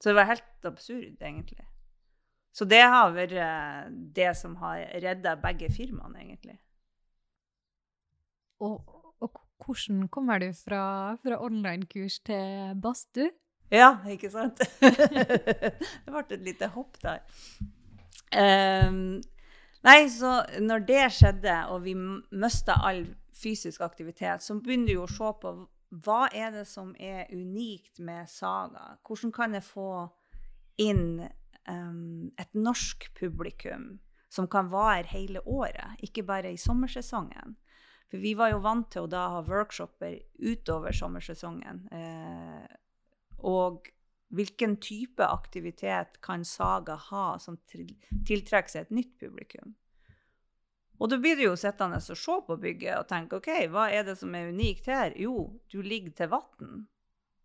Så 0.00 0.10
det 0.10 0.16
var 0.16 0.30
helt 0.30 0.68
absurd, 0.68 1.20
egentlig. 1.20 1.66
Så 2.54 2.64
det 2.70 2.80
har 2.86 3.12
vært 3.12 3.36
eh, 3.36 3.84
det 4.16 4.30
som 4.38 4.56
har 4.62 4.80
redda 5.02 5.34
begge 5.42 5.68
firmaene, 5.74 6.22
egentlig. 6.22 6.56
Og, 8.64 8.78
og 9.20 9.40
hvordan 9.64 10.06
kommer 10.08 10.40
du 10.40 10.48
fra, 10.56 10.84
fra 11.20 11.40
online-kurs 11.42 12.20
til 12.24 12.78
badstue? 12.80 13.32
Ja, 13.74 13.96
ikke 14.10 14.30
sant? 14.30 14.60
det 14.80 16.10
ble 16.10 16.24
et 16.24 16.44
lite 16.46 16.70
hopp 16.74 16.98
der. 17.02 17.22
Um, 18.34 19.20
nei, 19.86 19.98
så 20.10 20.40
når 20.62 20.86
det 20.88 21.04
skjedde, 21.18 21.56
og 21.74 21.84
vi 21.86 21.94
mista 21.96 22.78
all 22.86 23.04
fysisk 23.34 23.82
aktivitet, 23.84 24.44
så 24.44 24.58
begynner 24.62 24.94
jo 24.94 25.06
å 25.06 25.10
se 25.10 25.32
på 25.42 25.54
hva 26.04 26.26
er 26.34 26.50
det 26.54 26.64
som 26.66 26.94
er 26.98 27.28
unikt 27.30 28.00
med 28.02 28.30
Saga? 28.30 28.96
Hvordan 29.06 29.34
kan 29.34 29.54
jeg 29.54 29.66
få 29.66 29.88
inn 30.82 31.20
um, 31.68 32.30
et 32.40 32.56
norsk 32.58 33.10
publikum 33.18 33.92
som 34.32 34.48
kan 34.50 34.72
vare 34.72 35.06
hele 35.12 35.42
året, 35.46 36.00
ikke 36.02 36.26
bare 36.26 36.50
i 36.54 36.58
sommersesongen? 36.58 37.54
For 38.10 38.22
vi 38.22 38.34
var 38.38 38.50
jo 38.52 38.62
vant 38.64 38.90
til 38.94 39.06
å 39.06 39.10
da 39.10 39.28
ha 39.36 39.44
workshoper 39.46 40.18
utover 40.42 40.94
sommersesongen. 40.94 41.86
Eh, 41.90 42.66
og 43.44 43.90
hvilken 44.34 44.78
type 44.82 45.24
aktivitet 45.26 46.18
kan 46.24 46.44
Saga 46.48 46.96
ha 47.10 47.26
som 47.38 47.58
tiltrekker 47.70 48.72
seg 48.72 48.86
et 48.86 48.94
nytt 48.98 49.14
publikum? 49.20 49.74
Og 51.02 51.10
da 51.10 51.18
blir 51.18 51.36
du 51.36 51.44
jo 51.48 51.56
sittende 51.58 51.98
og 51.98 52.18
se 52.18 52.36
på 52.46 52.56
bygget 52.62 52.98
og 52.98 53.08
tenke 53.10 53.38
OK, 53.40 53.50
hva 53.70 53.88
er 53.92 54.06
det 54.06 54.16
som 54.20 54.34
er 54.34 54.52
unikt 54.54 54.86
her? 54.90 55.14
Jo, 55.18 55.52
du 55.70 55.82
ligger 55.82 56.14
til 56.14 56.30
vann. 56.32 56.84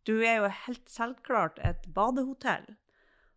Du 0.06 0.20
er 0.22 0.40
jo 0.40 0.52
helt 0.66 0.90
selvklart 0.90 1.60
et 1.66 1.90
badehotell. 1.94 2.68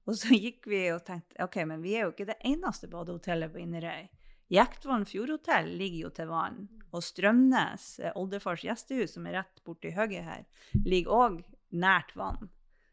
Og 0.07 0.19
så 0.19 0.35
gikk 0.35 0.69
vi 0.71 0.85
og 0.93 1.05
tenkte 1.07 1.41
OK, 1.45 1.63
men 1.69 1.83
vi 1.85 1.97
er 1.97 2.07
jo 2.07 2.13
ikke 2.13 2.29
det 2.29 2.41
eneste 2.47 2.91
badehotellet 2.93 3.53
på 3.53 3.63
Inderøy. 3.65 4.07
Jektvann 4.53 5.07
fjordhotell 5.09 5.71
ligger 5.81 6.07
jo 6.07 6.13
til 6.13 6.29
vann. 6.29 6.63
Og 6.93 7.01
Strømnes, 7.05 7.87
eh, 8.03 8.13
oldefars 8.21 8.67
gjestehus, 8.67 9.15
som 9.15 9.27
er 9.27 9.39
rett 9.39 9.63
borti 9.65 9.95
høyre 9.97 10.25
her, 10.27 10.43
ligger 10.85 11.15
òg 11.17 11.39
nært 11.73 12.15
vann. 12.17 12.51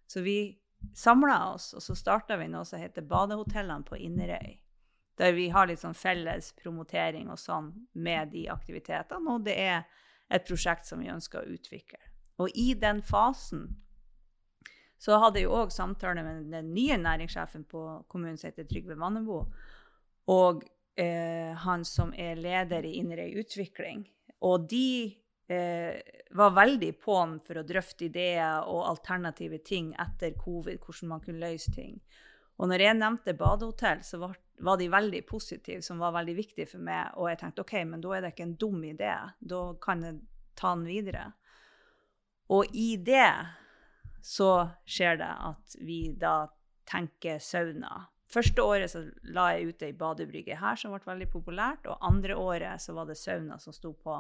Så 0.08 0.24
vi 0.26 0.58
samla 0.96 1.54
oss, 1.54 1.74
og 1.74 1.84
så 1.84 1.96
starta 1.96 2.38
vi 2.40 2.48
noe 2.50 2.66
som 2.66 2.82
heter 2.82 3.06
Badehotellene 3.06 3.86
på 3.88 4.00
Inderøy. 4.00 4.58
Der 5.20 5.36
vi 5.36 5.50
har 5.52 5.68
litt 5.68 5.82
sånn 5.82 5.98
felles 5.98 6.54
promotering 6.62 7.28
og 7.30 7.40
sånn 7.40 7.74
med 8.00 8.32
de 8.32 8.46
aktivitetene. 8.52 9.36
Og 9.36 9.44
det 9.48 9.58
er 9.60 9.84
et 10.32 10.48
prosjekt 10.48 10.88
som 10.88 11.04
vi 11.04 11.12
ønsker 11.12 11.42
å 11.42 11.58
utvikle. 11.58 12.00
Og 12.40 12.56
i 12.56 12.72
den 12.80 13.02
fasen 13.04 13.68
så 15.00 15.20
hadde 15.20 15.42
jeg 15.42 15.52
òg 15.52 15.72
samtale 15.72 16.24
med 16.24 16.50
den 16.52 16.74
nye 16.76 16.98
næringssjefen 17.00 17.66
på 17.72 17.84
kommunen 18.12 18.38
som 18.40 18.50
heter 18.50 18.68
Trygve 18.68 18.98
Vannebo. 19.00 19.42
Og 20.32 20.64
eh, 21.00 21.56
han 21.56 21.86
som 21.88 22.12
er 22.16 22.40
leder 22.40 22.88
i 22.88 22.98
Inderøy 23.00 23.40
Utvikling. 23.44 24.06
Og 24.44 24.68
de 24.72 25.16
var 25.50 26.52
veldig 26.54 26.92
på'n 27.02 27.40
for 27.46 27.58
å 27.58 27.66
drøfte 27.66 28.06
ideer 28.06 28.68
og 28.70 28.84
alternative 28.86 29.62
ting 29.66 29.94
etter 29.98 30.36
covid, 30.38 30.78
hvordan 30.84 31.14
man 31.14 31.24
kunne 31.24 31.42
løse 31.42 31.74
ting. 31.74 31.98
Og 32.60 32.68
når 32.70 32.84
jeg 32.84 32.98
nevnte 33.00 33.38
badehotell, 33.40 34.04
så 34.04 34.20
var, 34.20 34.36
var 34.60 34.80
de 34.80 34.90
veldig 34.92 35.22
positive, 35.28 35.82
som 35.82 36.02
var 36.04 36.14
veldig 36.18 36.36
viktig 36.38 36.68
for 36.68 36.84
meg. 36.84 37.16
Og 37.16 37.30
jeg 37.32 37.40
tenkte 37.42 37.64
OK, 37.64 37.76
men 37.88 38.04
da 38.04 38.14
er 38.16 38.26
det 38.26 38.34
ikke 38.34 38.48
en 38.50 38.58
dum 38.60 38.84
idé. 38.84 39.14
Da 39.40 39.62
kan 39.82 40.04
jeg 40.04 40.20
ta 40.60 40.74
den 40.76 40.86
videre. 40.90 41.26
Og 42.52 42.76
i 42.76 42.92
det 42.98 43.32
så 44.26 44.52
skjer 44.90 45.22
det 45.22 45.32
at 45.32 45.78
vi 45.86 46.02
da 46.20 46.50
tenker 46.90 47.40
sauna. 47.40 48.10
Første 48.30 48.62
året 48.62 48.92
så 48.92 49.06
la 49.34 49.48
jeg 49.56 49.72
ut 49.72 49.84
ei 49.86 49.94
badebrygge 49.98 50.58
her 50.60 50.78
som 50.78 50.94
ble 50.94 51.02
veldig 51.06 51.30
populært. 51.32 51.88
Og 51.90 52.04
andre 52.06 52.36
året 52.38 52.84
så 52.84 52.94
var 52.98 53.08
det 53.10 53.18
sauna 53.18 53.58
som 53.62 53.74
sto 53.74 53.94
på 53.96 54.20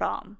planen. 0.00 0.38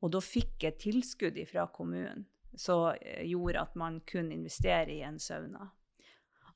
Og 0.00 0.12
da 0.14 0.20
fikk 0.24 0.68
jeg 0.68 0.78
tilskudd 0.80 1.40
fra 1.48 1.66
kommunen 1.72 2.26
som 2.56 2.94
eh, 3.00 3.26
gjorde 3.28 3.62
at 3.62 3.76
man 3.78 4.00
kunne 4.08 4.34
investere 4.34 4.92
i 4.94 5.02
en 5.06 5.20
sauna. 5.20 5.68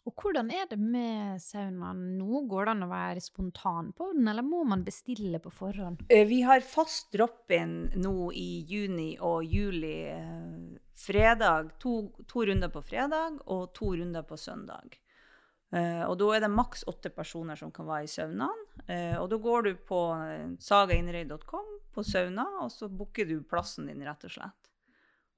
Og 0.04 0.20
hvordan 0.20 0.50
er 0.52 0.66
det 0.68 0.76
med 0.76 1.40
saunaen 1.40 2.18
nå? 2.18 2.42
Går 2.50 2.66
det 2.66 2.72
an 2.74 2.84
å 2.84 2.90
være 2.90 3.22
spontan 3.24 3.88
på 3.96 4.10
den, 4.12 4.26
eller 4.28 4.44
må 4.44 4.60
man 4.68 4.82
bestille 4.84 5.40
på 5.40 5.52
forhånd? 5.54 6.04
Eh, 6.12 6.26
vi 6.28 6.42
har 6.44 6.64
fast 6.66 7.08
drop-in 7.14 7.94
nå 7.96 8.28
i 8.36 8.48
juni 8.68 9.14
og 9.16 9.48
juli. 9.48 9.96
Eh, 10.12 10.74
fredag, 11.04 11.72
to, 11.80 11.96
to 12.28 12.44
runder 12.50 12.72
på 12.72 12.84
fredag 12.84 13.40
og 13.50 13.72
to 13.76 13.94
runder 13.96 14.26
på 14.28 14.38
søndag. 14.38 15.00
Og 15.74 16.12
da 16.20 16.26
er 16.36 16.44
det 16.44 16.52
maks 16.54 16.84
åtte 16.86 17.10
personer 17.10 17.58
som 17.58 17.72
kan 17.74 17.88
være 17.88 18.06
i 18.06 18.10
saunaen. 18.12 18.60
Uh, 18.84 19.16
og 19.22 19.30
da 19.32 19.38
går 19.40 19.62
du 19.64 19.70
på 19.88 19.98
eh, 20.12 20.50
sagainderøy.com 20.60 21.70
på 21.94 22.02
sauna, 22.04 22.44
og 22.64 22.72
så 22.72 22.90
booker 22.92 23.24
du 23.28 23.38
plassen 23.48 23.88
din, 23.88 24.02
rett 24.04 24.26
og 24.26 24.34
slett. 24.34 24.70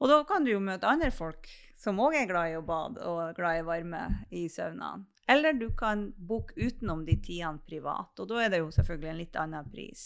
Og 0.02 0.10
da 0.10 0.18
kan 0.28 0.44
du 0.44 0.50
jo 0.50 0.60
møte 0.60 0.88
andre 0.88 1.12
folk 1.14 1.48
som 1.78 2.00
òg 2.02 2.16
er 2.18 2.28
glad 2.28 2.52
i 2.52 2.56
å 2.58 2.64
bade 2.66 3.04
og 3.06 3.36
glad 3.36 3.60
i 3.60 3.66
varme 3.66 4.02
i 4.34 4.46
saunaen. 4.52 5.06
Eller 5.28 5.56
du 5.58 5.70
kan 5.76 6.10
booke 6.16 6.54
utenom 6.56 7.04
de 7.06 7.16
tidene 7.22 7.62
privat, 7.66 8.12
og 8.20 8.28
da 8.30 8.44
er 8.44 8.52
det 8.52 8.62
jo 8.62 8.70
selvfølgelig 8.74 9.10
en 9.10 9.20
litt 9.22 9.38
annen 9.40 9.70
pris. 9.70 10.04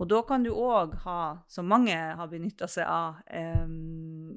Og 0.00 0.08
da 0.08 0.22
kan 0.26 0.42
du 0.42 0.50
òg 0.54 0.96
ha, 1.04 1.20
som 1.48 1.68
mange 1.68 1.94
har 1.94 2.30
benytta 2.30 2.66
seg 2.70 2.88
av, 2.88 3.20
um, 3.62 4.32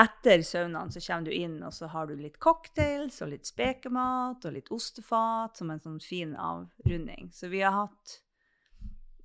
etter 0.00 0.42
saunaen 0.42 0.92
så 0.92 1.00
kommer 1.00 1.28
du 1.28 1.32
inn, 1.36 1.58
og 1.62 1.74
så 1.74 1.88
har 1.92 2.08
du 2.08 2.16
litt 2.16 2.38
cocktails 2.40 3.20
og 3.24 3.32
litt 3.34 3.48
spekemat 3.48 4.44
og 4.48 4.54
litt 4.54 4.70
ostefat 4.72 5.60
som 5.60 5.72
en 5.72 5.82
sånn 5.82 5.98
fin 6.00 6.32
avrunding. 6.36 7.28
Så 7.32 7.50
vi 7.52 7.60
har 7.60 7.76
hatt 7.76 8.14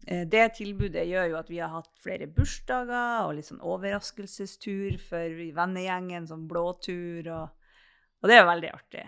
eh, 0.08 0.26
Det 0.28 0.44
tilbudet 0.60 1.06
gjør 1.08 1.32
jo 1.32 1.38
at 1.40 1.54
vi 1.54 1.62
har 1.64 1.72
hatt 1.72 1.94
flere 2.04 2.28
bursdager 2.28 3.30
og 3.30 3.38
litt 3.38 3.48
sånn 3.48 3.64
overraskelsestur 3.64 5.00
for 5.08 5.40
vennegjengen, 5.56 6.28
sånn 6.28 6.50
blåtur, 6.52 7.32
og, 7.32 7.72
og 8.20 8.30
det 8.32 8.42
er 8.42 8.52
veldig 8.52 8.76
artig. 8.76 9.08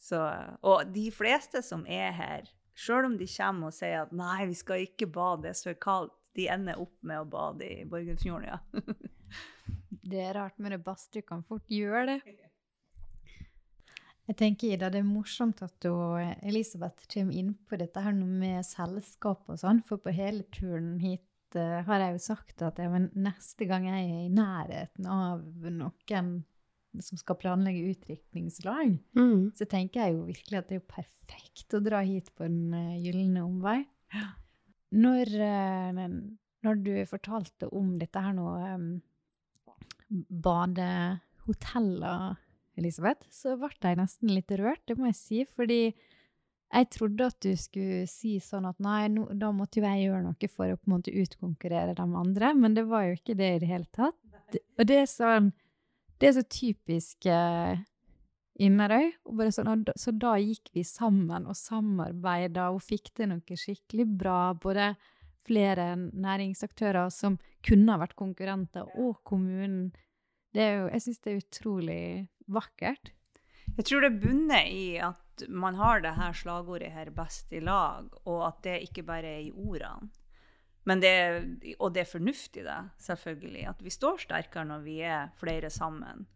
Så, 0.00 0.22
og 0.62 0.94
de 0.94 1.10
fleste 1.12 1.60
som 1.66 1.82
er 1.90 2.14
her, 2.16 2.48
sjøl 2.78 3.10
om 3.10 3.18
de 3.20 3.26
kommer 3.34 3.68
og 3.68 3.76
sier 3.76 4.06
at 4.06 4.14
nei, 4.16 4.46
vi 4.48 4.56
skal 4.56 4.86
ikke 4.86 5.10
bade, 5.10 5.42
det 5.48 5.56
er 5.56 5.58
så 5.58 5.74
kaldt, 5.74 6.14
de 6.38 6.46
ender 6.46 6.78
opp 6.78 6.94
med 7.02 7.18
å 7.18 7.26
bade 7.26 7.66
i 7.66 7.84
Borgundfjorden, 7.90 8.46
ja. 8.46 8.60
Det 10.02 10.20
er 10.24 10.34
rart, 10.38 10.56
men 10.58 10.76
du 10.76 11.20
kan 11.22 11.42
fort 11.44 11.66
gjøre 11.68 12.06
det. 12.14 12.20
Jeg 14.30 14.36
tenker 14.38 14.70
Ida, 14.70 14.90
det 14.94 15.00
er 15.00 15.08
morsomt 15.08 15.58
at 15.64 15.86
Elisabeth 16.46 17.08
kommer 17.10 17.34
inn 17.34 17.54
på 17.66 17.78
dette 17.80 18.02
her 18.04 18.14
med 18.14 18.62
selskap 18.62 19.48
og 19.50 19.58
sånn, 19.58 19.82
for 19.82 19.98
på 19.98 20.12
hele 20.14 20.44
turen 20.54 21.00
hit 21.02 21.26
uh, 21.58 21.80
har 21.86 22.04
jeg 22.04 22.14
jo 22.14 22.22
sagt 22.28 22.62
at 22.62 22.78
jeg, 22.78 23.08
neste 23.18 23.66
gang 23.66 23.88
jeg 23.88 24.06
er 24.06 24.22
i 24.28 24.32
nærheten 24.34 25.08
av 25.10 25.42
noen 25.66 26.30
som 27.06 27.18
skal 27.18 27.38
planlegge 27.38 27.92
utdrikningslag, 27.92 28.96
mm. 29.18 29.50
så 29.58 29.66
tenker 29.70 30.04
jeg 30.04 30.16
jo 30.16 30.24
virkelig 30.26 30.58
at 30.58 30.70
det 30.70 30.76
er 30.76 30.80
jo 30.80 30.94
perfekt 30.94 31.76
å 31.76 31.82
dra 31.82 32.00
hit 32.06 32.32
på 32.34 32.46
den 32.46 32.74
uh, 32.74 32.96
gylne 33.02 33.44
omvei. 33.46 33.80
Når, 34.90 35.34
uh, 35.38 36.06
når 36.66 36.80
du 36.86 36.94
fortalte 37.06 37.70
om 37.74 37.92
dette 37.98 38.22
her 38.22 38.34
nå 38.34 38.46
um, 38.74 38.88
badehoteller 40.10 42.36
Elisabeth, 42.80 43.26
så 43.30 43.56
ble 43.60 43.70
jeg 43.82 43.98
nesten 43.98 44.32
litt 44.32 44.50
rørt, 44.58 44.82
det 44.88 44.96
må 44.98 45.10
jeg 45.10 45.18
si. 45.18 45.42
Fordi 45.48 45.82
jeg 46.70 46.88
trodde 46.94 47.28
at 47.32 47.38
du 47.42 47.52
skulle 47.58 48.04
si 48.10 48.36
sånn 48.42 48.68
at 48.68 48.78
nei, 48.82 49.08
no, 49.12 49.26
da 49.34 49.50
måtte 49.54 49.80
jo 49.80 49.88
jeg 49.88 50.06
gjøre 50.06 50.24
noe 50.26 50.50
for 50.52 50.70
å 50.70 50.78
på 50.78 50.88
en 50.88 50.96
måte 50.96 51.14
utkonkurrere 51.22 51.96
de 51.98 52.06
andre, 52.06 52.52
men 52.54 52.76
det 52.78 52.86
var 52.90 53.08
jo 53.08 53.18
ikke 53.18 53.38
det 53.38 53.54
i 53.56 53.62
det 53.62 53.70
hele 53.70 53.90
tatt. 53.94 54.60
Og 54.78 54.86
det 54.86 55.04
er 55.04 55.10
sånn 55.10 55.52
Det 56.20 56.28
er 56.28 56.34
så 56.36 56.42
typisk 56.52 57.24
eh, 57.30 57.80
Inderøy. 58.60 59.06
Og 59.24 59.38
bare 59.38 59.52
sånn, 59.54 59.70
og 59.72 59.86
da, 59.88 59.94
så 59.96 60.12
da 60.12 60.34
gikk 60.36 60.68
vi 60.76 60.82
sammen 60.84 61.46
og 61.48 61.56
samarbeida 61.56 62.66
og 62.74 62.82
fikk 62.84 63.08
til 63.16 63.30
noe 63.30 63.56
skikkelig 63.56 64.04
bra. 64.20 64.52
Både 64.52 64.90
flere 65.46 65.94
næringsaktører 65.96 67.10
som 67.14 67.38
kunne 67.66 67.92
ha 67.92 68.00
vært 68.00 68.18
konkurrenter, 68.18 68.88
og 68.98 69.22
kommunen. 69.24 69.90
Det 70.54 70.66
jo, 70.66 70.86
jeg 70.90 71.04
syns 71.04 71.20
det 71.24 71.32
er 71.32 71.42
utrolig 71.44 72.04
vakkert. 72.50 73.12
Jeg 73.76 73.86
tror 73.86 74.04
det 74.04 74.18
bunner 74.22 74.66
i 74.66 74.86
at 74.98 75.44
man 75.48 75.76
har 75.78 76.02
det 76.04 76.16
her 76.18 76.32
slagordet 76.36 76.90
her 76.92 77.10
'best 77.10 77.52
i 77.52 77.60
lag', 77.60 78.10
og 78.26 78.46
at 78.46 78.62
det 78.64 78.82
ikke 78.88 79.02
bare 79.02 79.26
er 79.38 79.40
i 79.46 79.52
ordene. 79.52 80.10
Men 80.84 81.00
det, 81.00 81.76
og 81.78 81.92
det 81.94 82.02
er 82.02 82.12
fornuft 82.12 82.56
i 82.56 82.64
det, 82.64 82.78
selvfølgelig. 82.98 83.66
At 83.68 83.82
vi 83.84 83.90
står 83.90 84.16
sterkere 84.24 84.64
når 84.64 84.80
vi 84.84 85.00
er 85.00 85.28
flere 85.40 85.70
sammen. 85.70 86.26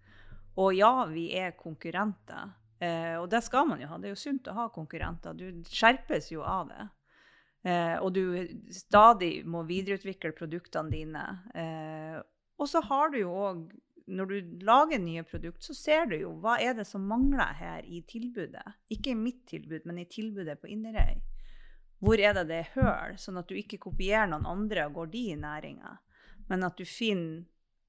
Og 0.57 0.75
ja, 0.77 1.07
vi 1.11 1.31
er 1.37 1.57
konkurrenter. 1.59 2.53
Eh, 2.79 3.17
og 3.19 3.31
det 3.31 3.43
skal 3.43 3.67
man 3.67 3.81
jo 3.81 3.88
ha. 3.90 3.99
Det 3.99 4.11
er 4.11 4.14
jo 4.14 4.21
sunt 4.21 4.51
å 4.51 4.57
ha 4.59 4.69
konkurrenter. 4.69 5.33
Du 5.33 5.64
skjerpes 5.64 6.31
jo 6.33 6.45
av 6.47 6.69
det. 6.69 6.87
Eh, 7.64 7.96
og 7.96 8.12
du 8.12 8.22
stadig 8.72 9.38
må 9.48 9.64
videreutvikle 9.68 10.35
produktene 10.37 10.92
dine. 10.92 11.24
Eh, 11.57 12.20
og 12.61 12.68
så 12.70 12.83
har 12.85 13.11
du 13.12 13.22
jo 13.22 13.33
òg 13.48 13.64
når 14.07 14.27
du 14.29 14.64
lager 14.64 15.00
nye 15.00 15.22
produkter, 15.24 15.64
så 15.64 15.74
ser 15.74 16.11
du 16.11 16.16
jo 16.18 16.35
hva 16.42 16.59
er 16.61 16.74
det 16.77 16.85
som 16.88 17.07
mangler 17.09 17.55
her 17.57 17.87
i 17.88 18.03
tilbudet. 18.09 18.64
Ikke 18.92 19.14
i 19.14 19.18
mitt 19.18 19.46
tilbud, 19.48 19.87
men 19.88 20.03
i 20.03 20.09
tilbudet 20.11 20.59
på 20.61 20.68
Inderøy. 20.74 21.22
Hvor 22.05 22.20
er 22.20 22.35
det 22.37 22.44
det 22.50 22.59
er 22.61 22.72
høl, 22.74 23.16
sånn 23.20 23.40
at 23.40 23.48
du 23.48 23.57
ikke 23.57 23.81
kopierer 23.87 24.29
noen 24.29 24.44
andre 24.48 24.85
og 24.90 24.98
går 24.98 25.12
de 25.14 25.22
i 25.33 25.38
næringa, 25.40 25.94
men 26.50 26.66
at 26.68 26.77
du 26.77 26.85
finner 26.85 27.44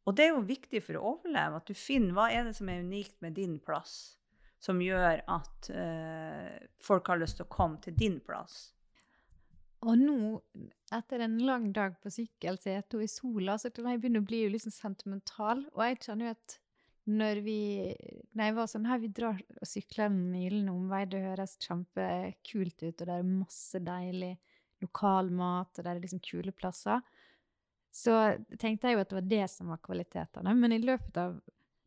Og 0.05 0.13
det 0.13 0.27
er 0.27 0.35
jo 0.35 0.41
viktig 0.45 0.83
for 0.85 0.99
å 0.99 1.15
overleve, 1.15 1.57
at 1.57 1.65
du 1.65 1.73
finner 1.73 2.13
hva 2.13 2.27
er 2.29 2.43
det 2.45 2.51
som 2.53 2.67
er 2.69 2.83
unikt 2.85 3.15
med 3.25 3.33
din 3.33 3.55
plass, 3.57 4.19
som 4.61 4.77
gjør 4.77 5.23
at 5.25 5.69
eh, 5.73 6.67
folk 6.77 7.09
har 7.09 7.17
lyst 7.17 7.39
til 7.39 7.47
å 7.47 7.49
komme 7.49 7.81
til 7.81 7.95
din 7.97 8.19
plass. 8.21 8.74
Og 9.85 9.99
nå, 10.01 10.19
etter 10.95 11.21
en 11.25 11.37
lang 11.45 11.67
dag 11.73 11.97
på 12.01 12.11
sykkelsete 12.13 12.97
og 12.97 13.05
i 13.05 13.09
sola, 13.11 13.57
så 13.59 13.69
jeg 13.69 13.99
begynner 14.01 14.23
å 14.23 14.27
bli 14.27 14.41
jo 14.45 14.53
liksom 14.55 14.73
sentimental. 14.73 15.61
Og 15.75 15.83
jeg 15.85 15.99
kjenner 16.07 16.31
jo 16.31 16.37
at 16.37 16.59
når 17.05 17.39
vi 17.45 17.59
Når 18.33 18.47
jeg 18.47 18.53
var 18.57 18.69
sånn 18.71 18.87
her, 18.89 18.97
vi 18.97 19.11
drar 19.13 19.37
og 19.37 19.67
sykler 19.69 20.07
en 20.07 20.33
gyllen 20.33 20.71
omvei, 20.71 21.03
det 21.05 21.21
høres 21.21 21.53
kjempekult 21.61 22.81
ut, 22.81 23.01
og 23.01 23.05
det 23.05 23.13
er 23.13 23.27
masse 23.29 23.81
deilig 23.85 24.31
lokal 24.81 25.29
mat, 25.29 25.69
og 25.77 25.85
det 25.85 25.91
er 25.91 26.01
liksom 26.01 26.23
kule 26.25 26.51
plasser, 26.51 27.05
så 27.95 28.15
tenkte 28.59 28.89
jeg 28.89 28.97
jo 28.97 29.03
at 29.03 29.11
det 29.11 29.19
var 29.19 29.29
det 29.29 29.45
som 29.53 29.69
var 29.71 29.83
kvalitetene. 29.85 30.55
Men 30.57 30.73
i 30.75 30.81
løpet 30.81 31.19
av 31.21 31.37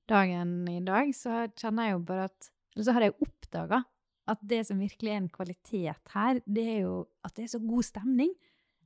dagen 0.08 0.54
i 0.70 0.78
dag 0.86 1.10
så 1.16 1.42
kjenner 1.58 1.90
jeg 1.90 1.98
jo 1.98 2.06
bare 2.08 2.30
at 2.30 2.52
Eller 2.76 2.86
så 2.86 2.94
har 2.94 3.02
jeg 3.02 3.18
oppdaga 3.24 3.82
at 4.28 4.42
det 4.50 4.60
som 4.68 4.80
virkelig 4.80 5.12
er 5.12 5.20
en 5.22 5.32
kvalitet 5.32 6.12
her, 6.14 6.40
det 6.44 6.66
er 6.76 6.80
jo 6.84 6.94
at 7.24 7.34
det 7.36 7.46
er 7.46 7.52
så 7.54 7.62
god 7.62 7.86
stemning. 7.86 8.32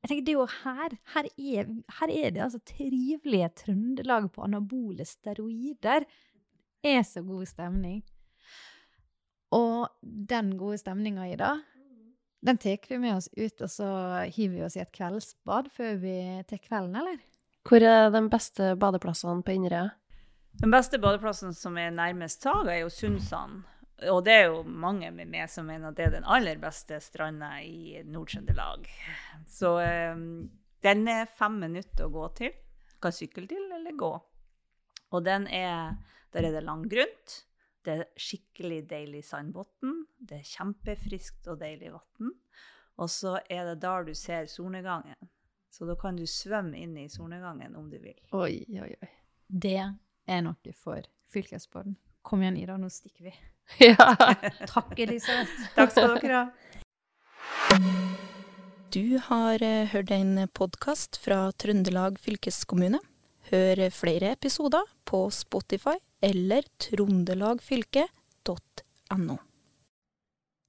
Jeg 0.02 0.10
tenker 0.10 0.24
det 0.26 0.32
er 0.32 0.40
jo 0.40 0.46
her, 0.64 0.96
her 1.14 1.28
er, 1.30 1.74
her 1.98 2.12
er 2.12 2.34
det 2.34 2.42
altså 2.42 2.60
trivelige 2.66 3.50
Trøndelag 3.60 4.30
på 4.34 4.42
anabole 4.46 5.06
steroider. 5.06 6.06
Det 6.82 6.96
er 6.98 7.04
så 7.06 7.22
god 7.22 7.46
stemning. 7.46 8.00
Og 9.54 9.90
den 10.02 10.56
gode 10.58 10.80
stemninga 10.80 11.28
i 11.28 11.36
det, 11.38 11.52
den 12.42 12.58
tar 12.58 12.88
vi 12.88 12.98
med 12.98 13.14
oss 13.14 13.28
ut, 13.36 13.60
og 13.62 13.70
så 13.70 13.88
hiver 14.34 14.56
vi 14.56 14.64
oss 14.66 14.76
i 14.76 14.82
et 14.82 14.94
kveldsbad 14.94 15.68
før 15.70 15.98
vi 16.02 16.16
tar 16.48 16.58
kvelden, 16.64 16.96
eller? 16.98 17.20
Hvor 17.68 17.84
er 17.86 18.10
de 18.10 18.22
beste 18.30 18.72
badeplassene 18.82 19.44
på 19.46 19.54
Inderøya? 19.54 19.92
Den 20.60 20.72
beste 20.74 20.98
badeplassen 20.98 21.54
som 21.54 21.78
er 21.78 21.92
nærmest 21.94 22.42
Saga, 22.42 22.72
er 22.74 22.82
jo 22.82 22.90
Sundsand. 22.90 23.62
Og 24.10 24.24
det 24.26 24.34
er 24.34 24.48
jo 24.48 24.62
mange 24.66 25.10
med 25.14 25.30
meg 25.30 25.50
som 25.52 25.68
mener 25.68 25.90
at 25.92 25.98
det 25.98 26.08
er 26.08 26.16
den 26.16 26.26
aller 26.26 26.58
beste 26.62 26.98
stranda 27.02 27.52
i 27.62 28.00
Nord-Trøndelag. 28.08 28.88
Så 29.46 29.76
um, 29.78 30.48
den 30.82 31.06
er 31.10 31.30
fem 31.30 31.60
minutter 31.62 32.08
å 32.08 32.14
gå 32.14 32.26
til. 32.40 32.56
Kan 33.02 33.14
sykle 33.14 33.46
til 33.50 33.68
eller 33.76 33.94
gå. 33.98 34.12
Og 35.12 35.24
den 35.26 35.46
er 35.46 35.98
Der 36.32 36.46
er 36.48 36.54
det 36.54 36.62
langgrunt. 36.64 37.32
Det 37.84 37.92
er 37.92 38.06
skikkelig 38.16 38.86
deilig 38.88 39.20
sandbunn. 39.26 40.06
Det 40.16 40.38
er 40.38 40.46
kjempefriskt 40.48 41.50
og 41.52 41.58
deilig 41.60 41.90
vann. 41.92 42.30
Og 42.96 43.10
så 43.12 43.34
er 43.50 43.66
det 43.68 43.82
der 43.82 44.06
du 44.06 44.14
ser 44.16 44.48
solnedgangen. 44.48 45.28
Så 45.68 45.84
da 45.84 45.96
kan 46.00 46.16
du 46.16 46.24
svømme 46.28 46.78
inn 46.78 46.96
i 46.96 47.08
solnedgangen 47.12 47.76
om 47.76 47.90
du 47.90 47.98
vil. 48.00 48.16
Oi, 48.32 48.64
oi, 48.80 48.94
oi. 48.96 49.10
Det 49.48 49.76
er 49.80 50.42
noe 50.46 50.74
for 50.78 51.04
fylkesbåten. 51.32 51.98
Kom 52.22 52.44
igjen, 52.44 52.60
Ida, 52.62 52.78
nå 52.80 52.88
stikker 52.92 53.28
vi. 53.28 53.34
Ja. 53.78 54.16
Takk, 54.72 54.98
Elisabeth. 54.98 55.50
Takk 55.76 55.90
skal 55.94 56.18
dere 56.20 56.36
ha. 56.36 56.44
Du 58.92 59.18
har 59.28 59.62
eh, 59.64 59.88
hørt 59.88 60.10
en 60.12 60.48
podkast 60.52 61.16
fra 61.22 61.52
Trøndelag 61.56 62.18
fylkeskommune. 62.20 62.98
Hør 63.48 63.90
flere 63.90 64.32
episoder 64.36 64.84
på 65.08 65.30
Spotify 65.32 65.96
eller 66.22 66.62
trondelagfylket.no. 66.84 69.38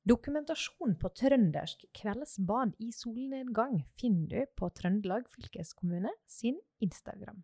Dokumentasjon 0.03 0.97
på 0.99 1.10
trøndersk 1.15 1.86
kveldsbad 1.95 2.73
i 2.84 2.89
solnedgang 2.91 3.77
finner 3.99 4.34
du 4.34 4.41
på 4.60 4.67
Trøndelag 4.75 5.29
fylkeskommune 5.32 6.12
sin 6.27 6.58
Instagram. 6.84 7.39